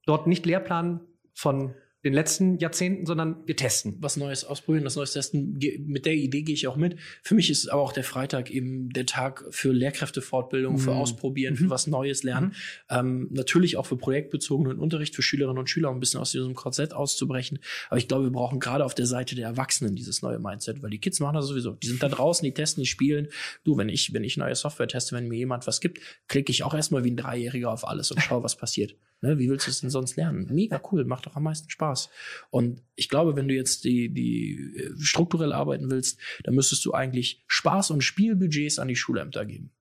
[0.05, 1.01] dort nicht Lehrplan
[1.33, 3.97] von den letzten Jahrzehnten, sondern wir testen.
[3.99, 5.59] Was Neues ausprobieren, was Neues testen.
[5.85, 6.95] Mit der Idee gehe ich auch mit.
[7.21, 10.79] Für mich ist aber auch der Freitag eben der Tag für Lehrkräftefortbildung, mhm.
[10.79, 11.57] für Ausprobieren, mhm.
[11.57, 12.47] für was Neues lernen.
[12.89, 12.97] Mhm.
[12.97, 16.55] Ähm, natürlich auch für projektbezogenen Unterricht für Schülerinnen und Schüler, um ein bisschen aus diesem
[16.55, 17.59] Korsett auszubrechen.
[17.89, 20.89] Aber ich glaube, wir brauchen gerade auf der Seite der Erwachsenen dieses neue Mindset, weil
[20.89, 21.73] die Kids machen das sowieso.
[21.73, 23.27] Die sind da draußen, die testen, die spielen.
[23.63, 26.63] Du, wenn ich, wenn ich neue Software teste, wenn mir jemand was gibt, klicke ich
[26.63, 28.95] auch erstmal wie ein Dreijähriger auf alles und schaue, was passiert.
[29.23, 30.47] Ne, wie willst du es denn sonst lernen?
[30.49, 32.09] Mega cool, macht doch am meisten Spaß.
[32.49, 36.93] Und ich glaube, wenn du jetzt die, die äh, strukturell arbeiten willst, dann müsstest du
[36.93, 39.71] eigentlich Spaß- und Spielbudgets an die Schulämter geben.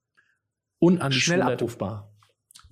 [0.79, 1.68] Und an die Schnell Schulleitung.
[1.68, 2.11] abrufbar.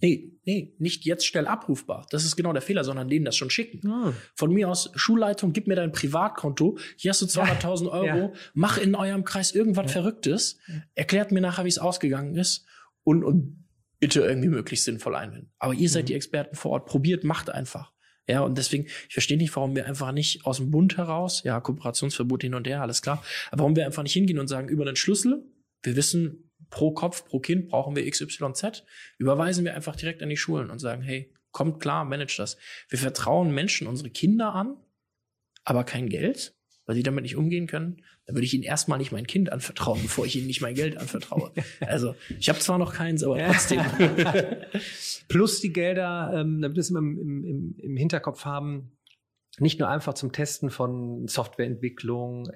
[0.00, 2.07] Nee, nee, nicht jetzt schnell abrufbar.
[2.11, 3.88] Das ist genau der Fehler, sondern denen das schon schicken.
[3.88, 4.12] Ah.
[4.35, 6.78] Von mir aus, Schulleitung, gib mir dein Privatkonto.
[6.96, 8.04] Hier hast du 200.000 Euro.
[8.04, 8.33] Ja.
[8.54, 9.92] Mach in eurem Kreis irgendwas ja.
[9.92, 10.59] Verrücktes.
[10.94, 12.64] Erklärt mir nachher, wie es ausgegangen ist.
[13.02, 13.58] Und, und
[13.99, 15.53] bitte irgendwie möglichst sinnvoll einbinden.
[15.59, 16.07] Aber ihr seid mhm.
[16.07, 16.87] die Experten vor Ort.
[16.87, 17.93] Probiert, macht einfach.
[18.29, 21.61] Ja, und deswegen, ich verstehe nicht, warum wir einfach nicht aus dem Bund heraus, ja,
[21.61, 24.85] Kooperationsverbot hin und her, alles klar, aber warum wir einfach nicht hingehen und sagen, über
[24.85, 25.47] den Schlüssel,
[25.83, 28.85] wir wissen, pro Kopf, pro Kind brauchen wir XYZ,
[29.17, 32.59] überweisen wir einfach direkt an die Schulen und sagen, hey, kommt klar, manage das.
[32.91, 34.77] Wir vertrauen Menschen unsere Kinder an,
[35.65, 36.55] aber kein Geld
[36.89, 40.03] weil sie damit nicht umgehen können, dann würde ich ihnen erstmal nicht mein Kind anvertrauen,
[40.03, 41.51] bevor ich ihnen nicht mein Geld anvertraue.
[41.81, 43.81] Also ich habe zwar noch keins, aber trotzdem.
[45.29, 48.93] Plus die Gelder, ähm, damit wir es im, im, im Hinterkopf haben,
[49.59, 52.51] nicht nur einfach zum Testen von Softwareentwicklung,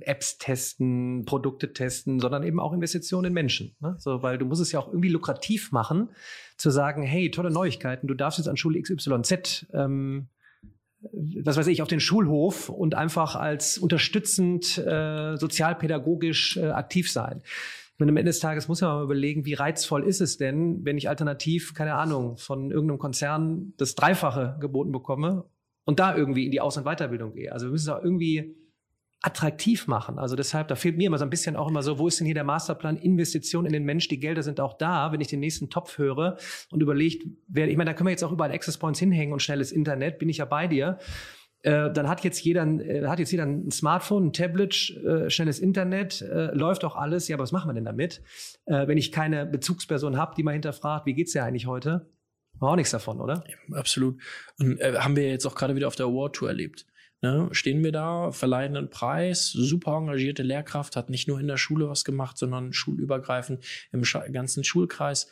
[0.00, 3.76] Apps testen, Produkte testen, sondern eben auch Investitionen in Menschen.
[3.80, 3.96] Ne?
[3.98, 6.08] So, weil du musst es ja auch irgendwie lukrativ machen,
[6.56, 10.28] zu sagen, hey, tolle Neuigkeiten, du darfst jetzt an Schule XYZ ähm,
[11.10, 17.42] was weiß ich, auf den Schulhof und einfach als unterstützend äh, sozialpädagogisch äh, aktiv sein.
[17.98, 20.98] Und am Ende des Tages muss man mal überlegen, wie reizvoll ist es denn, wenn
[20.98, 25.44] ich alternativ, keine Ahnung, von irgendeinem Konzern das Dreifache geboten bekomme
[25.84, 27.52] und da irgendwie in die Aus- und Weiterbildung gehe.
[27.52, 28.56] Also wir müssen auch irgendwie
[29.22, 30.18] attraktiv machen.
[30.18, 32.26] Also deshalb, da fehlt mir immer so ein bisschen auch immer so, wo ist denn
[32.26, 34.08] hier der Masterplan Investition in den Mensch?
[34.08, 36.36] Die Gelder sind auch da, wenn ich den nächsten Topf höre
[36.70, 39.40] und überlegt, wer, ich meine, da können wir jetzt auch überall Access Points hinhängen und
[39.40, 40.98] schnelles Internet, bin ich ja bei dir.
[41.62, 45.60] Äh, dann hat jetzt jeder, äh, hat jetzt jeder ein Smartphone, ein Tablet, äh, schnelles
[45.60, 47.28] Internet, äh, läuft auch alles.
[47.28, 48.22] Ja, aber was machen wir denn damit?
[48.66, 52.10] Äh, wenn ich keine Bezugsperson habe, die mal hinterfragt, wie geht's dir eigentlich heute?
[52.58, 53.44] War auch nichts davon, oder?
[53.46, 54.20] Ja, absolut.
[54.58, 56.86] Und äh, haben wir jetzt auch gerade wieder auf der Award Tour erlebt.
[57.22, 57.48] Ne?
[57.52, 61.88] Stehen wir da, verleihen einen Preis, super engagierte Lehrkraft, hat nicht nur in der Schule
[61.88, 65.30] was gemacht, sondern schulübergreifend im ganzen Schulkreis.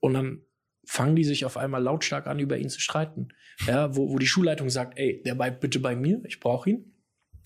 [0.00, 0.42] Und dann
[0.84, 3.28] fangen die sich auf einmal lautstark an, über ihn zu streiten.
[3.66, 6.92] Ja, wo, wo die Schulleitung sagt, ey, der bleibt bitte bei mir, ich brauche ihn.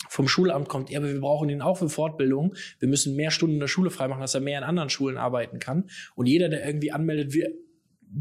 [0.08, 2.56] Vom Schulamt kommt, ja, aber wir brauchen ihn auch für Fortbildung.
[2.80, 5.60] Wir müssen mehr Stunden in der Schule freimachen, dass er mehr in anderen Schulen arbeiten
[5.60, 5.88] kann.
[6.16, 7.52] Und jeder, der irgendwie anmeldet, wir,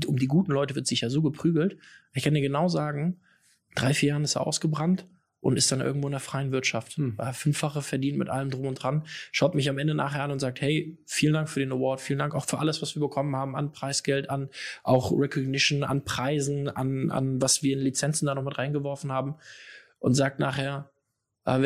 [0.05, 1.77] um die guten Leute wird sich ja so geprügelt.
[2.13, 3.21] Ich kann dir genau sagen,
[3.73, 5.07] drei, vier Jahren ist er ausgebrannt
[5.39, 6.97] und ist dann irgendwo in der freien Wirtschaft.
[6.97, 7.17] Hm.
[7.33, 9.05] Fünffache verdient mit allem drum und dran.
[9.31, 12.19] Schaut mich am Ende nachher an und sagt, hey, vielen Dank für den Award, vielen
[12.19, 14.49] Dank auch für alles, was wir bekommen haben, an Preisgeld, an
[14.83, 19.35] auch Recognition, an Preisen, an, an was wir in Lizenzen da noch mit reingeworfen haben.
[19.99, 20.91] Und sagt nachher,
[21.43, 21.61] ah,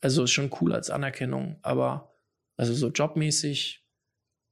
[0.00, 2.14] also ist schon cool als Anerkennung, aber
[2.56, 3.86] also so jobmäßig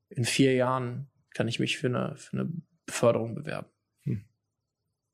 [0.08, 2.52] in vier Jahren kann ich mich für eine, für eine
[2.86, 3.68] Beförderung bewerben.
[4.04, 4.24] Hm.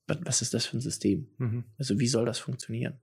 [0.07, 1.29] Was ist das für ein System?
[1.39, 1.65] Mhm.
[1.79, 3.01] Also wie soll das funktionieren?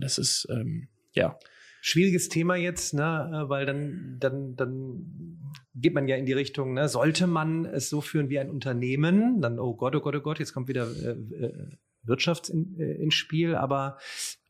[0.00, 1.38] Das ist, ähm, ja.
[1.80, 5.38] Schwieriges Thema jetzt, ne, weil dann, dann, dann
[5.74, 9.42] geht man ja in die Richtung, ne, sollte man es so führen wie ein Unternehmen,
[9.42, 11.68] dann, oh Gott, oh Gott, oh Gott, jetzt kommt wieder äh, äh
[12.06, 13.98] Wirtschaft in, äh, ins Spiel, aber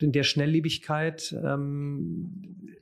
[0.00, 2.76] in der Schnelllebigkeit, ähm,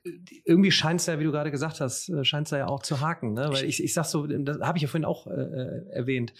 [0.45, 2.99] irgendwie scheint es ja, wie du gerade gesagt hast, äh, scheint es ja auch zu
[2.99, 3.49] haken, ne?
[3.51, 6.33] Weil ich, ich sag so, das habe ich ja vorhin auch äh, äh erwähnt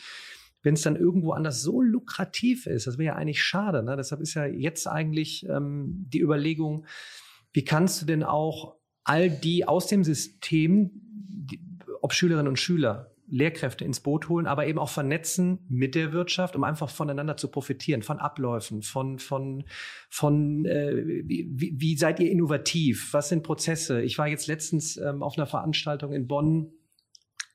[0.63, 3.84] wenn es dann irgendwo anders so lukrativ ist, das wäre ja eigentlich schade.
[3.84, 3.95] Ne?
[3.95, 6.86] Deshalb ist ja jetzt eigentlich ähm, die Überlegung,
[7.52, 11.60] wie kannst du denn auch all die aus dem System, die,
[12.02, 16.56] ob Schülerinnen und Schüler, Lehrkräfte ins Boot holen, aber eben auch vernetzen mit der Wirtschaft,
[16.56, 19.63] um einfach voneinander zu profitieren, von Abläufen, von, von,
[20.10, 23.13] von äh, wie, wie seid ihr innovativ?
[23.13, 24.02] Was sind Prozesse?
[24.02, 26.73] Ich war jetzt letztens ähm, auf einer Veranstaltung in Bonn,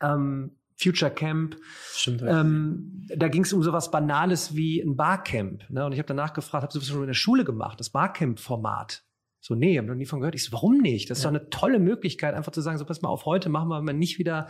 [0.03, 1.57] ähm, Future Camp.
[1.93, 2.23] Stimmt.
[2.27, 5.69] Ähm, da ging es um sowas Banales wie ein Barcamp.
[5.71, 5.85] Ne?
[5.85, 9.03] Und ich habe danach gefragt, habe sowas schon in der Schule gemacht, das Barcamp-Format.
[9.41, 10.35] So, nee, habe noch nie von gehört.
[10.35, 11.11] Ich so, warum nicht?
[11.11, 11.31] Das ist ja.
[11.31, 13.93] doch eine tolle Möglichkeit, einfach zu sagen, so pass mal auf, heute machen wir mal
[13.93, 14.49] nicht wieder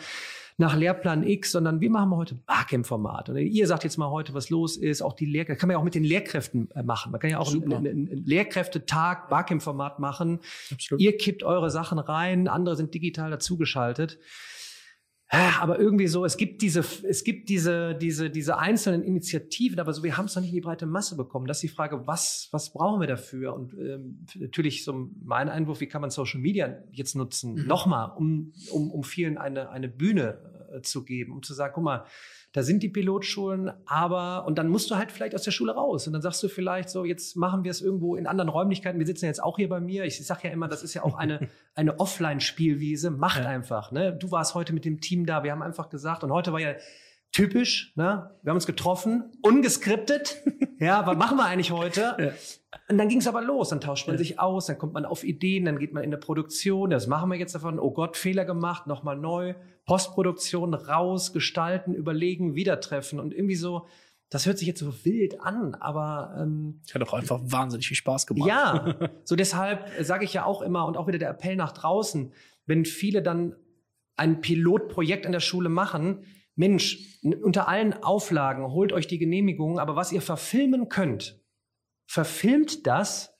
[0.58, 3.28] nach Lehrplan X, sondern wir machen heute Barcamp-Format.
[3.28, 5.78] Und ihr sagt jetzt mal heute, was los ist, auch die Lehrkräfte, kann man ja
[5.78, 7.12] auch mit den Lehrkräften äh, machen.
[7.12, 10.40] Man kann ja auch einen, einen, einen Lehrkräftetag, Barcamp-Format machen.
[10.72, 11.00] Absolut.
[11.00, 14.18] Ihr kippt eure Sachen rein, andere sind digital dazugeschaltet.
[15.30, 20.02] Aber irgendwie so, es gibt diese, es gibt diese, diese, diese einzelnen Initiativen, aber so,
[20.02, 21.46] wir haben es noch nicht in die breite Masse bekommen.
[21.46, 23.54] Das ist die Frage, was, was brauchen wir dafür?
[23.54, 27.54] Und ähm, natürlich so mein Einwurf, wie kann man Social Media jetzt nutzen?
[27.54, 27.66] Mhm.
[27.66, 31.84] Nochmal, um, um, um vielen eine, eine Bühne äh, zu geben, um zu sagen, guck
[31.84, 32.04] mal,
[32.52, 36.06] da sind die Pilotschulen, aber, und dann musst du halt vielleicht aus der Schule raus.
[36.06, 38.98] Und dann sagst du vielleicht so, jetzt machen wir es irgendwo in anderen Räumlichkeiten.
[38.98, 40.04] Wir sitzen jetzt auch hier bei mir.
[40.04, 43.10] Ich sage ja immer, das ist ja auch eine, eine Offline-Spielwiese.
[43.10, 43.48] Macht ja.
[43.48, 43.92] einfach.
[43.92, 44.14] Ne?
[44.14, 45.44] Du warst heute mit dem Team da.
[45.44, 46.74] Wir haben einfach gesagt, und heute war ja
[47.32, 48.30] typisch, ne?
[48.42, 50.42] Wir haben uns getroffen, ungeskriptet.
[50.80, 52.16] ja, was machen wir eigentlich heute?
[52.18, 52.32] Ja.
[52.88, 53.68] Und dann ging es aber los.
[53.68, 54.18] Dann tauscht man ja.
[54.18, 56.90] sich aus, dann kommt man auf Ideen, dann geht man in eine Produktion.
[56.90, 57.78] Das machen wir jetzt davon.
[57.78, 59.54] Oh Gott, Fehler gemacht, nochmal neu.
[59.88, 63.86] Postproduktion raus, gestalten, überlegen, wieder treffen und irgendwie so.
[64.28, 68.26] Das hört sich jetzt so wild an, aber ähm, hat doch einfach wahnsinnig viel Spaß
[68.26, 68.46] gemacht.
[68.46, 72.34] Ja, so deshalb sage ich ja auch immer und auch wieder der Appell nach draußen,
[72.66, 73.56] wenn viele dann
[74.14, 76.22] ein Pilotprojekt in der Schule machen,
[76.54, 81.40] Mensch, unter allen Auflagen holt euch die Genehmigung, aber was ihr verfilmen könnt,
[82.06, 83.32] verfilmt das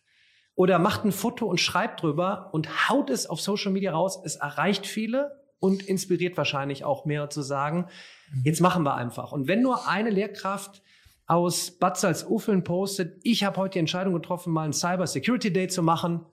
[0.54, 4.18] oder macht ein Foto und schreibt drüber und haut es auf Social Media raus.
[4.24, 7.86] Es erreicht viele und inspiriert wahrscheinlich auch mehr zu sagen,
[8.32, 8.42] mhm.
[8.44, 9.32] jetzt machen wir einfach.
[9.32, 10.82] Und wenn nur eine Lehrkraft
[11.26, 15.68] aus Bad Salzuffeln postet, ich habe heute die Entscheidung getroffen, mal ein Cyber Security Day
[15.68, 16.24] zu machen,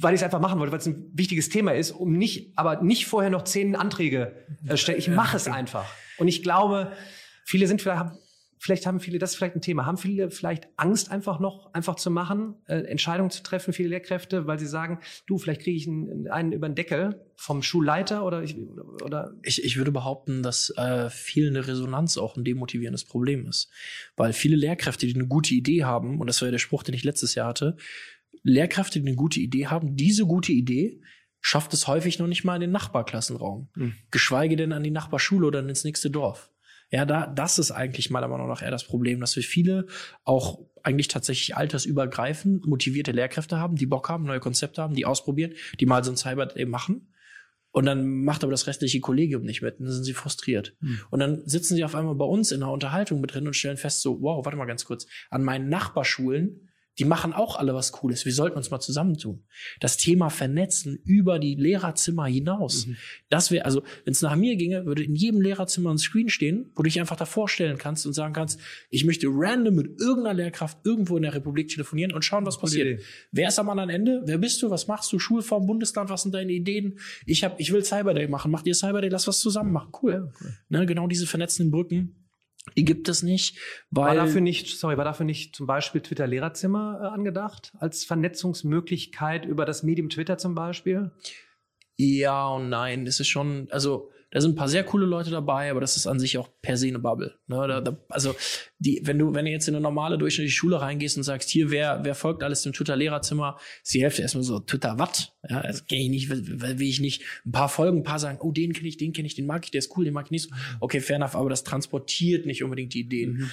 [0.00, 2.80] weil ich es einfach machen wollte, weil es ein wichtiges Thema ist, um nicht, aber
[2.82, 4.98] nicht vorher noch zehn Anträge äh, stellen.
[4.98, 5.84] Ich mache es einfach.
[6.18, 6.92] Und ich glaube,
[7.44, 8.12] viele sind vielleicht,
[8.60, 11.96] vielleicht haben viele, das ist vielleicht ein Thema, haben viele vielleicht Angst einfach noch, einfach
[11.96, 15.88] zu machen, äh, Entscheidungen zu treffen, viele Lehrkräfte, weil sie sagen, du, vielleicht kriege ich
[15.88, 18.56] einen, einen über den Deckel vom Schulleiter oder ich,
[19.02, 23.70] oder ich, ich würde behaupten, dass äh, fehlende Resonanz auch ein demotivierendes Problem ist.
[24.14, 26.94] Weil viele Lehrkräfte, die eine gute Idee haben, und das war ja der Spruch, den
[26.94, 27.78] ich letztes Jahr hatte,
[28.42, 31.00] Lehrkräfte, die eine gute Idee haben, diese gute Idee
[31.40, 33.70] schafft es häufig noch nicht mal in den Nachbarklassenraum.
[33.74, 33.94] Mhm.
[34.10, 36.50] Geschweige denn an die Nachbarschule oder ins nächste Dorf.
[36.90, 39.86] Ja, da, das ist eigentlich meiner Meinung nach eher das Problem, dass wir viele
[40.24, 45.52] auch eigentlich tatsächlich altersübergreifend motivierte Lehrkräfte haben, die Bock haben, neue Konzepte haben, die ausprobieren,
[45.78, 47.12] die mal so ein Cyber Day machen.
[47.72, 49.78] Und dann macht aber das restliche Kollegium nicht mit.
[49.78, 50.74] Und dann sind sie frustriert.
[50.80, 51.00] Mhm.
[51.10, 53.76] Und dann sitzen sie auf einmal bei uns in einer Unterhaltung mit drin und stellen
[53.76, 55.06] fest, so, wow, warte mal ganz kurz.
[55.30, 56.69] An meinen Nachbarschulen
[57.00, 58.26] die machen auch alle was Cooles.
[58.26, 59.42] Wir sollten uns mal zusammentun.
[59.80, 62.86] Das Thema Vernetzen über die Lehrerzimmer hinaus.
[62.86, 62.96] Mhm.
[63.30, 66.70] Das wäre, also, wenn es nach mir ginge, würde in jedem Lehrerzimmer ein Screen stehen,
[66.74, 68.60] wo du dich einfach davor stellen kannst und sagen kannst,
[68.90, 72.86] ich möchte random mit irgendeiner Lehrkraft irgendwo in der Republik telefonieren und schauen, was passiert.
[72.86, 73.04] Idee.
[73.32, 74.22] Wer ist am anderen Ende?
[74.26, 74.68] Wer bist du?
[74.68, 75.18] Was machst du?
[75.18, 76.98] Schulform, Bundesland, was sind deine Ideen?
[77.24, 78.50] Ich hab, ich will Cyber Day machen.
[78.50, 79.08] Macht ihr Cyber Day?
[79.08, 79.90] Lass was zusammen machen.
[80.02, 80.32] Cool.
[80.68, 82.19] Ne, genau diese vernetzenden Brücken.
[82.76, 83.58] Die gibt es nicht,
[83.90, 87.72] War dafür nicht, sorry, war dafür nicht zum Beispiel Twitter Lehrerzimmer äh, angedacht?
[87.78, 91.10] Als Vernetzungsmöglichkeit über das Medium Twitter zum Beispiel?
[91.96, 93.04] Ja und nein.
[93.04, 96.06] Das ist schon, also da sind ein paar sehr coole Leute dabei, aber das ist
[96.06, 97.34] an sich auch per se eine Bubble.
[97.48, 97.66] Ne?
[97.66, 98.34] Da, da, also
[98.78, 101.70] die, wenn du, wenn du jetzt in eine normale durchschnittliche Schule reingehst und sagst, hier,
[101.70, 105.32] wer, wer folgt alles dem Twitter-Lehrerzimmer, ist die Hälfte erstmal so, Twitter was?
[105.48, 107.22] Ja, also kenn ich nicht, will, will ich nicht.
[107.44, 109.64] Ein paar folgen, ein paar sagen, oh, den kenne ich, den kenne ich, den mag
[109.64, 110.50] ich, der ist cool, den mag ich nicht so.
[110.78, 113.32] Okay, fair enough, aber das transportiert nicht unbedingt die Ideen.
[113.32, 113.50] Mhm.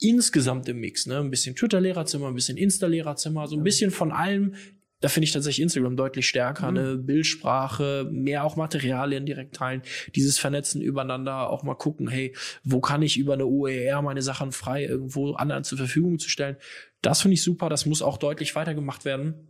[0.00, 1.20] Insgesamt im Mix, ne?
[1.20, 4.54] Ein bisschen Twitter-Lehrerzimmer, ein bisschen Insta-Lehrerzimmer, so ein bisschen von allem.
[5.00, 6.74] Da finde ich tatsächlich Instagram deutlich stärker, Mhm.
[6.74, 6.96] ne?
[6.96, 9.82] Bildsprache, mehr auch Materialien direkt teilen,
[10.14, 14.52] dieses Vernetzen übereinander, auch mal gucken, hey, wo kann ich über eine OER meine Sachen
[14.52, 16.56] frei irgendwo anderen zur Verfügung zu stellen.
[17.02, 19.48] Das finde ich super, das muss auch deutlich weitergemacht werden.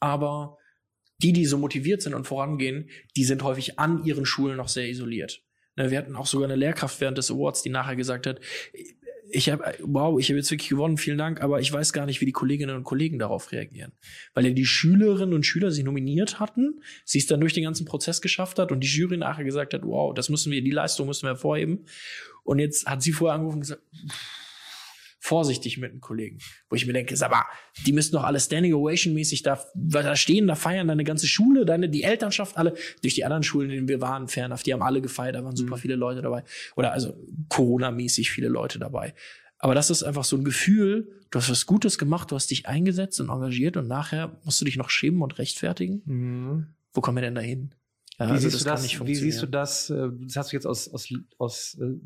[0.00, 0.58] Aber
[1.22, 4.88] die, die so motiviert sind und vorangehen, die sind häufig an ihren Schulen noch sehr
[4.88, 5.42] isoliert.
[5.76, 8.40] Ne, Wir hatten auch sogar eine Lehrkraft während des Awards, die nachher gesagt hat,
[9.30, 12.20] ich habe, wow, ich habe jetzt wirklich gewonnen, vielen Dank, aber ich weiß gar nicht,
[12.20, 13.92] wie die Kolleginnen und Kollegen darauf reagieren.
[14.34, 17.86] Weil ja die Schülerinnen und Schüler sie nominiert hatten, sie es dann durch den ganzen
[17.86, 21.06] Prozess geschafft hat und die Jury nachher gesagt hat, wow, das müssen wir, die Leistung
[21.06, 21.86] müssen wir hervorheben.
[22.44, 23.82] Und jetzt hat sie vorher angerufen und gesagt,
[25.26, 26.38] vorsichtig mit den Kollegen.
[26.68, 27.44] Wo ich mir denke, sag mal,
[27.84, 31.66] die müssen doch alle Standing Ovation mäßig da, da stehen, da feiern deine ganze Schule,
[31.66, 34.82] deine, die Elternschaft, alle, durch die anderen Schulen, in denen wir waren, fernab, die haben
[34.82, 36.44] alle gefeiert, da waren super viele Leute dabei.
[36.76, 37.14] Oder also
[37.48, 39.14] Corona-mäßig viele Leute dabei.
[39.58, 42.68] Aber das ist einfach so ein Gefühl, du hast was Gutes gemacht, du hast dich
[42.68, 46.02] eingesetzt und engagiert und nachher musst du dich noch schämen und rechtfertigen.
[46.04, 46.66] Mhm.
[46.92, 47.74] Wo kommen wir denn da hin?
[48.18, 49.90] Ja, Wie, also siehst du das, wie siehst du das?
[49.90, 51.98] äh, Das hast du jetzt aus, aus, aus äh,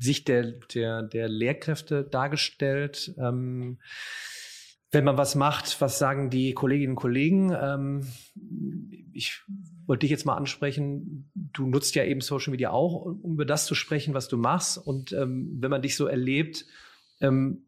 [0.00, 3.14] Sicht der, der, der Lehrkräfte dargestellt.
[3.18, 3.78] Ähm,
[4.92, 7.52] wenn man was macht, was sagen die Kolleginnen und Kollegen?
[7.52, 8.06] Ähm,
[9.12, 9.42] ich
[9.86, 11.30] wollte dich jetzt mal ansprechen.
[11.34, 14.78] Du nutzt ja eben Social Media auch, um über das zu sprechen, was du machst.
[14.78, 16.64] Und ähm, wenn man dich so erlebt,
[17.20, 17.66] ähm,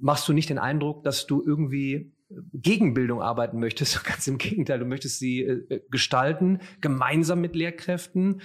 [0.00, 2.12] machst du nicht den Eindruck, dass du irgendwie
[2.52, 4.02] gegen Bildung arbeiten möchtest.
[4.04, 8.40] Ganz im Gegenteil, du möchtest sie äh, gestalten, gemeinsam mit Lehrkräften.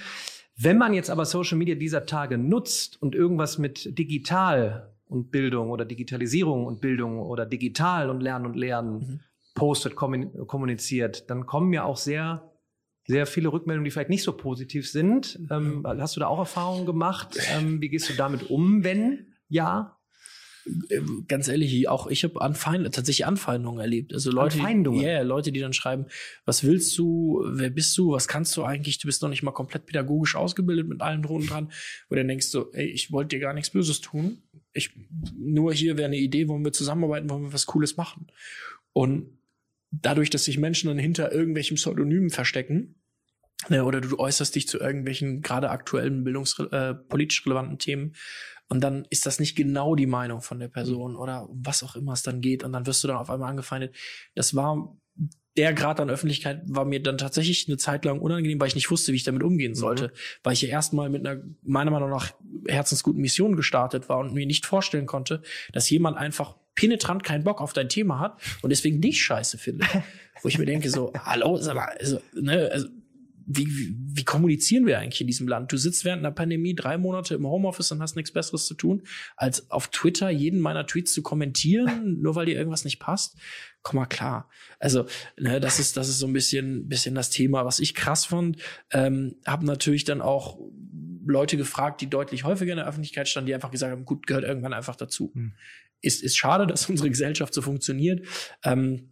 [0.62, 5.69] Wenn man jetzt aber Social Media dieser Tage nutzt und irgendwas mit digital und Bildung
[5.69, 9.19] oder Digitalisierung und Bildung oder digital und Lernen und Lernen Mhm.
[9.56, 12.52] postet, kommun- kommuniziert, dann kommen ja auch sehr,
[13.08, 15.39] sehr viele Rückmeldungen, die vielleicht nicht so positiv sind.
[15.50, 17.30] Ähm, hast du da auch Erfahrungen gemacht?
[17.58, 19.95] Ähm, wie gehst du damit um, wenn ja?
[20.89, 24.13] Ähm, ganz ehrlich, auch ich habe Anfeind tatsächlich Anfeindungen erlebt.
[24.13, 25.00] Also Leute, Anfeindungen?
[25.00, 26.06] Die, ja, Leute, die dann schreiben,
[26.45, 29.52] was willst du, wer bist du, was kannst du eigentlich, du bist noch nicht mal
[29.52, 31.72] komplett pädagogisch ausgebildet mit allem drum und dran.
[32.08, 34.41] Wo du dann denkst so, ey, ich wollte dir gar nichts Böses tun.
[34.74, 34.91] Ich,
[35.38, 38.28] nur hier wäre eine Idee, wollen wir zusammenarbeiten, wollen wir was Cooles machen.
[38.93, 39.38] Und
[39.91, 42.95] dadurch, dass sich Menschen dann hinter irgendwelchen Pseudonymen verstecken,
[43.69, 48.13] ne, oder du äußerst dich zu irgendwelchen gerade aktuellen bildungs äh, politisch relevanten Themen
[48.69, 51.95] und dann ist das nicht genau die Meinung von der Person oder um was auch
[51.95, 53.95] immer es dann geht und dann wirst du dann auf einmal angefeindet.
[54.36, 54.95] Das war
[55.58, 58.91] der Grad an Öffentlichkeit war mir dann tatsächlich eine Zeit lang unangenehm, weil ich nicht
[58.91, 62.32] wusste, wie ich damit umgehen sollte, weil ich ja erstmal mit einer meiner Meinung nach
[62.67, 65.41] herzensguten Mission gestartet war und mir nicht vorstellen konnte,
[65.73, 69.89] dass jemand einfach penetrant keinen Bock auf dein Thema hat und deswegen dich scheiße findet.
[70.41, 72.88] Wo ich mir denke so, hallo, sag mal, also, ne, also
[73.52, 75.72] wie, wie, wie kommunizieren wir eigentlich in diesem Land?
[75.72, 79.02] Du sitzt während einer Pandemie drei Monate im Homeoffice und hast nichts Besseres zu tun,
[79.36, 83.40] als auf Twitter jeden meiner Tweets zu kommentieren, nur weil dir irgendwas nicht passt.
[83.82, 84.50] Komm mal klar.
[84.78, 85.08] Also,
[85.40, 88.58] ne, das ist, das ist so ein bisschen, bisschen das Thema, was ich krass fand.
[88.92, 90.60] Ähm, hab natürlich dann auch
[91.26, 94.44] Leute gefragt, die deutlich häufiger in der Öffentlichkeit standen, die einfach gesagt haben, gut, gehört
[94.44, 95.32] irgendwann einfach dazu.
[95.34, 95.54] Hm.
[96.02, 98.28] Ist, ist schade, dass unsere Gesellschaft so funktioniert.
[98.64, 99.10] Ähm,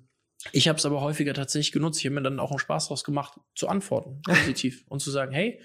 [0.58, 2.00] ich habe es aber häufiger tatsächlich genutzt.
[2.00, 4.84] Ich habe mir dann auch einen Spaß draus gemacht, zu antworten, positiv.
[4.88, 5.62] und zu sagen, hey,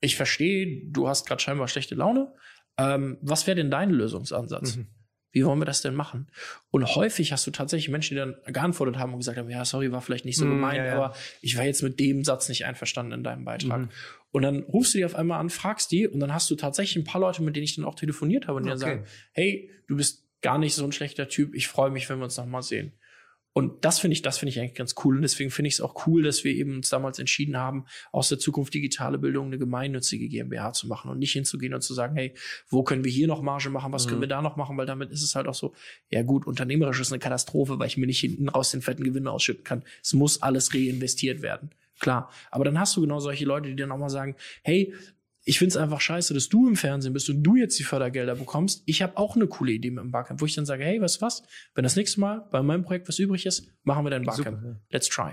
[0.00, 2.32] ich verstehe, du hast gerade scheinbar schlechte Laune.
[2.76, 4.76] Ähm, was wäre denn dein Lösungsansatz?
[4.76, 4.88] Mhm.
[5.30, 6.30] Wie wollen wir das denn machen?
[6.70, 9.92] Und häufig hast du tatsächlich Menschen, die dann geantwortet haben und gesagt haben, ja, sorry,
[9.92, 10.96] war vielleicht nicht so Mm, gemeint, ja, ja.
[10.96, 13.82] aber ich war jetzt mit dem Satz nicht einverstanden in deinem Beitrag.
[13.82, 13.88] Mhm.
[14.32, 16.96] Und dann rufst du die auf einmal an, fragst die und dann hast du tatsächlich
[16.96, 18.86] ein paar Leute, mit denen ich dann auch telefoniert habe und die dann Okay.
[18.96, 22.24] sagen, hey, du bist gar nicht so ein schlechter Typ, ich freue mich, wenn wir
[22.24, 22.92] uns nochmal sehen.
[23.58, 25.16] Und das finde ich, das finde ich eigentlich ganz cool.
[25.16, 28.28] Und deswegen finde ich es auch cool, dass wir eben uns damals entschieden haben, aus
[28.28, 32.14] der Zukunft digitale Bildung eine gemeinnützige GmbH zu machen und nicht hinzugehen und zu sagen,
[32.14, 32.34] hey,
[32.68, 34.10] wo können wir hier noch Marge machen, was Mhm.
[34.10, 35.74] können wir da noch machen, weil damit ist es halt auch so,
[36.08, 39.26] ja gut, unternehmerisch ist eine Katastrophe, weil ich mir nicht hinten raus den fetten Gewinn
[39.26, 39.82] ausschütten kann.
[40.04, 41.70] Es muss alles reinvestiert werden.
[41.98, 42.30] Klar.
[42.52, 44.94] Aber dann hast du genau solche Leute, die dann auch mal sagen, hey,
[45.44, 48.82] ich find's einfach scheiße, dass du im Fernsehen bist und du jetzt die Fördergelder bekommst.
[48.86, 51.02] Ich habe auch eine coole Idee mit dem Barcamp, wo ich dann sage, hey, du
[51.02, 51.42] was?
[51.74, 54.58] Wenn das nächste Mal bei meinem Projekt was übrig ist, machen wir dein Barcamp.
[54.58, 54.80] Super, ja.
[54.90, 55.32] Let's try.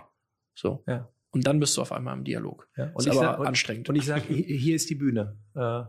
[0.54, 0.84] So.
[0.88, 1.10] Ja.
[1.32, 2.70] Und dann bist du auf einmal im Dialog.
[2.78, 2.86] Ja.
[2.98, 3.90] ist ich aber sag- und, anstrengend.
[3.90, 5.38] Und ich sage, hier ist die Bühne.
[5.54, 5.84] Äh,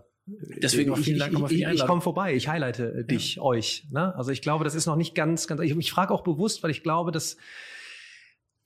[0.61, 1.89] Deswegen auch ich, vielen Dank ich, nochmal für die ich, ich Einladung.
[1.89, 3.87] komme vorbei, ich highlighte äh, dich, euch.
[3.93, 4.13] Ne?
[4.17, 5.61] Also ich glaube, das ist noch nicht ganz, ganz.
[5.61, 7.37] Ich, ich frage auch bewusst, weil ich glaube, dass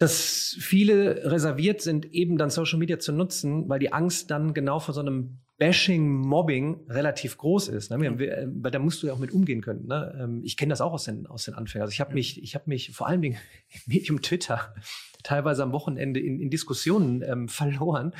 [0.00, 4.80] dass viele reserviert sind, eben dann Social Media zu nutzen, weil die Angst dann genau
[4.80, 7.90] vor so einem Bashing, Mobbing relativ groß ist.
[7.90, 8.00] Ne?
[8.00, 9.86] Wir- wir- äh, Weil da musst du ja auch mit umgehen können.
[9.86, 10.18] Ne?
[10.18, 11.82] Ähm, Ich kenne das auch aus den, aus den Anfängen.
[11.82, 13.36] Also ich habe mich, ich habe mich vor allen Dingen
[13.74, 14.74] im Medium Twitter
[15.22, 18.14] teilweise am Wochenende in, in Diskussionen ähm, verloren,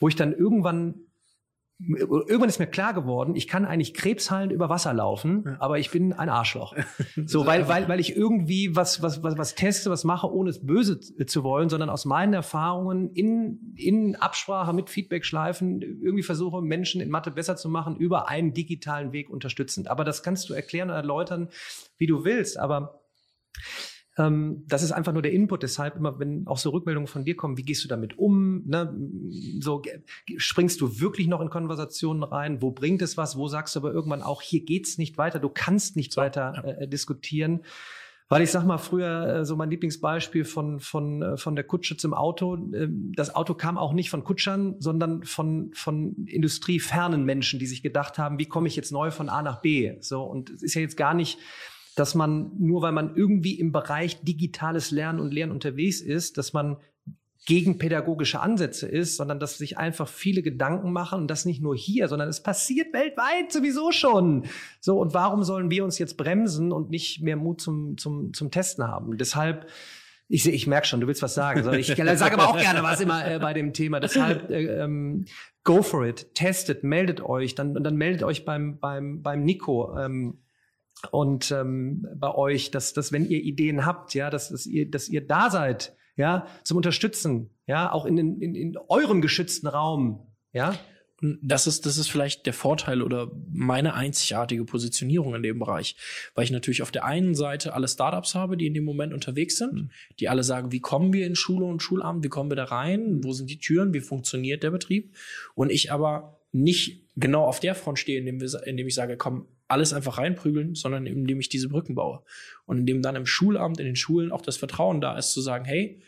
[0.00, 0.96] wo ich dann irgendwann
[1.82, 5.56] Irgendwann ist mir klar geworden, ich kann eigentlich krebsheilend über Wasser laufen, Ja.
[5.60, 6.74] aber ich bin ein Arschloch.
[7.26, 10.64] So, weil, weil, weil ich irgendwie was, was, was, was teste, was mache, ohne es
[10.64, 17.00] böse zu wollen, sondern aus meinen Erfahrungen in, in Absprache mit Feedbackschleifen irgendwie versuche, Menschen
[17.00, 19.88] in Mathe besser zu machen, über einen digitalen Weg unterstützend.
[19.88, 21.48] Aber das kannst du erklären und erläutern,
[21.96, 22.58] wie du willst.
[22.58, 23.00] Aber
[24.18, 25.62] ähm, das ist einfach nur der Input.
[25.62, 28.62] Deshalb immer, wenn auch so Rückmeldungen von dir kommen, wie gehst du damit um?
[28.66, 28.94] Ne?
[29.60, 29.82] So
[30.36, 32.60] springst du wirklich noch in Konversationen rein?
[32.60, 33.36] Wo bringt es was?
[33.36, 36.72] Wo sagst du aber irgendwann auch, hier geht's nicht weiter, du kannst nicht weiter ja.
[36.72, 37.60] äh, diskutieren?
[38.28, 41.96] Weil ich sag mal, früher äh, so mein Lieblingsbeispiel von, von, äh, von der Kutsche
[41.96, 42.54] zum Auto.
[42.54, 47.82] ähm, Das Auto kam auch nicht von Kutschern, sondern von, von industriefernen Menschen, die sich
[47.82, 49.96] gedacht haben, wie komme ich jetzt neu von A nach B?
[49.98, 51.38] So, und es ist ja jetzt gar nicht,
[52.00, 56.52] dass man, nur weil man irgendwie im Bereich digitales Lernen und Lehren unterwegs ist, dass
[56.52, 56.78] man
[57.46, 61.76] gegen pädagogische Ansätze ist, sondern dass sich einfach viele Gedanken machen und das nicht nur
[61.76, 64.44] hier, sondern es passiert weltweit sowieso schon.
[64.80, 68.50] So, und warum sollen wir uns jetzt bremsen und nicht mehr Mut zum, zum, zum
[68.50, 69.16] Testen haben?
[69.16, 69.68] Deshalb,
[70.28, 71.70] ich, seh- ich merke schon, du willst was sagen.
[71.74, 74.00] Ich sage aber auch gerne was immer äh, bei dem Thema.
[74.00, 75.24] Deshalb, äh, ähm,
[75.64, 79.96] go for it, testet, meldet euch, dann, und dann meldet euch beim, beim, beim Nico.
[79.98, 80.38] Ähm,
[81.10, 85.08] und ähm, bei euch, dass, dass wenn ihr Ideen habt, ja, dass, dass ihr, dass
[85.08, 90.74] ihr da seid, ja, zum Unterstützen, ja, auch in, in, in eurem geschützten Raum, ja.
[91.22, 95.96] Und das ist, das ist vielleicht der Vorteil oder meine einzigartige Positionierung in dem Bereich,
[96.34, 99.58] weil ich natürlich auf der einen Seite alle Startups habe, die in dem Moment unterwegs
[99.58, 99.90] sind, Mhm.
[100.18, 103.22] die alle sagen, wie kommen wir in Schule und Schulamt, wie kommen wir da rein,
[103.22, 105.14] wo sind die Türen, wie funktioniert der Betrieb?
[105.54, 109.46] Und ich aber nicht genau auf der Front stehe, indem, wir, indem ich sage, komm,
[109.70, 112.22] alles einfach reinprügeln, sondern indem ich diese Brücken baue.
[112.66, 115.64] Und indem dann im Schulamt, in den Schulen auch das Vertrauen da ist, zu sagen,
[115.64, 116.02] hey,